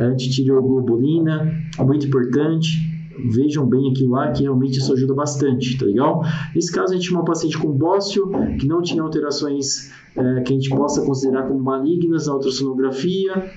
antitireoglobulina, 0.00 1.52
muito 1.78 2.06
importante. 2.06 2.90
Vejam 3.30 3.66
bem 3.66 3.90
aqui 3.90 4.06
lá 4.06 4.32
que 4.32 4.42
realmente 4.42 4.78
isso 4.78 4.92
ajuda 4.92 5.14
bastante, 5.14 5.78
tá 5.78 5.84
legal? 5.84 6.22
Nesse 6.54 6.72
caso, 6.72 6.92
a 6.92 6.96
gente 6.96 7.08
tinha 7.08 7.18
uma 7.18 7.24
paciente 7.24 7.58
com 7.58 7.70
bócio 7.70 8.30
que 8.58 8.66
não 8.66 8.80
tinha 8.80 9.02
alterações 9.02 9.92
é, 10.16 10.40
que 10.40 10.52
a 10.52 10.56
gente 10.56 10.70
possa 10.70 11.04
considerar 11.04 11.46
como 11.46 11.60
malignas 11.60 12.26
na 12.26 12.34
ultrassonografia, 12.34 13.50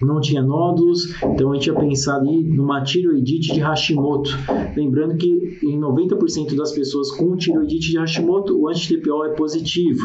não 0.00 0.20
tinha 0.20 0.42
nódulos, 0.42 1.14
então 1.22 1.52
a 1.52 1.54
gente 1.54 1.66
ia 1.66 1.74
pensar 1.74 2.16
ali 2.16 2.42
numa 2.42 2.82
tiroidite 2.82 3.52
de 3.52 3.60
Hashimoto. 3.60 4.30
Lembrando 4.76 5.16
que 5.16 5.58
em 5.62 5.78
90% 5.78 6.54
das 6.56 6.72
pessoas 6.72 7.10
com 7.12 7.36
tiroidite 7.36 7.90
de 7.90 7.98
Hashimoto, 7.98 8.58
o 8.58 8.68
anti-TPO 8.68 9.24
é 9.24 9.28
positivo. 9.30 10.00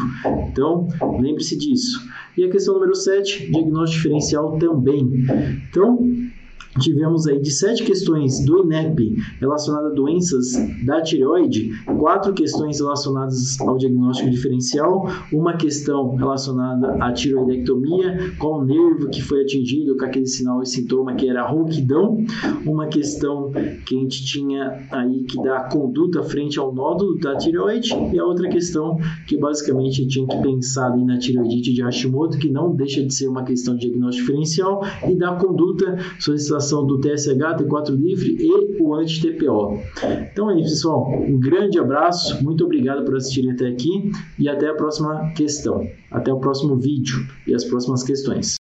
Então, 0.50 0.88
lembre-se 1.20 1.56
disso. 1.56 2.00
E 2.36 2.44
a 2.44 2.50
questão 2.50 2.74
número 2.74 2.94
7, 2.94 3.50
diagnóstico 3.50 4.02
diferencial 4.02 4.58
também. 4.58 5.10
Então, 5.68 5.98
tivemos 6.78 7.26
aí 7.26 7.40
de 7.40 7.50
sete 7.50 7.82
questões 7.82 8.44
do 8.44 8.62
INEP 8.64 9.16
relacionadas 9.40 9.92
a 9.92 9.94
doenças 9.94 10.52
da 10.84 11.02
tireoide, 11.02 11.72
quatro 11.98 12.32
questões 12.32 12.78
relacionadas 12.78 13.60
ao 13.60 13.76
diagnóstico 13.76 14.30
diferencial, 14.30 15.06
uma 15.32 15.56
questão 15.56 16.14
relacionada 16.14 17.02
à 17.02 17.12
tiroidectomia, 17.12 18.34
qual 18.38 18.64
nervo 18.64 19.08
que 19.08 19.22
foi 19.22 19.42
atingido 19.42 19.96
com 19.96 20.04
aquele 20.04 20.26
sinal 20.26 20.62
e 20.62 20.66
sintoma 20.66 21.14
que 21.14 21.28
era 21.28 21.46
rouquidão, 21.46 22.18
uma 22.64 22.86
questão 22.86 23.50
que 23.84 23.96
a 23.96 23.98
gente 23.98 24.24
tinha 24.24 24.86
aí 24.90 25.24
que 25.24 25.42
dá 25.42 25.60
conduta 25.64 26.22
frente 26.22 26.58
ao 26.58 26.72
nódulo 26.72 27.18
da 27.18 27.36
tireoide 27.36 27.92
e 28.12 28.18
a 28.18 28.24
outra 28.24 28.48
questão 28.48 28.98
que 29.26 29.36
basicamente 29.36 30.06
tinha 30.06 30.26
que 30.26 30.36
pensar 30.40 30.92
ali 30.92 31.04
na 31.04 31.18
tireoidite 31.18 31.72
de 31.72 31.82
Hashimoto, 31.82 32.38
que 32.38 32.48
não 32.48 32.74
deixa 32.74 33.02
de 33.02 33.12
ser 33.12 33.28
uma 33.28 33.42
questão 33.42 33.74
de 33.74 33.86
diagnóstico 33.86 34.26
diferencial 34.26 34.82
e 35.08 35.16
da 35.16 35.34
conduta 35.34 35.98
solicitação 36.18 36.59
do 36.86 37.00
TSH, 37.00 37.56
T4 37.58 37.90
livre 37.90 38.36
e 38.40 38.82
o 38.82 38.94
anti-TPO. 38.94 39.78
Então 40.32 40.50
é 40.50 40.60
isso, 40.60 40.74
pessoal. 40.74 41.10
Um 41.12 41.38
grande 41.38 41.78
abraço, 41.78 42.42
muito 42.42 42.64
obrigado 42.64 43.04
por 43.04 43.16
assistirem 43.16 43.52
até 43.52 43.68
aqui 43.68 44.10
e 44.38 44.48
até 44.48 44.68
a 44.68 44.74
próxima 44.74 45.32
questão. 45.36 45.86
Até 46.10 46.32
o 46.32 46.40
próximo 46.40 46.76
vídeo 46.76 47.26
e 47.46 47.54
as 47.54 47.64
próximas 47.64 48.02
questões. 48.02 48.58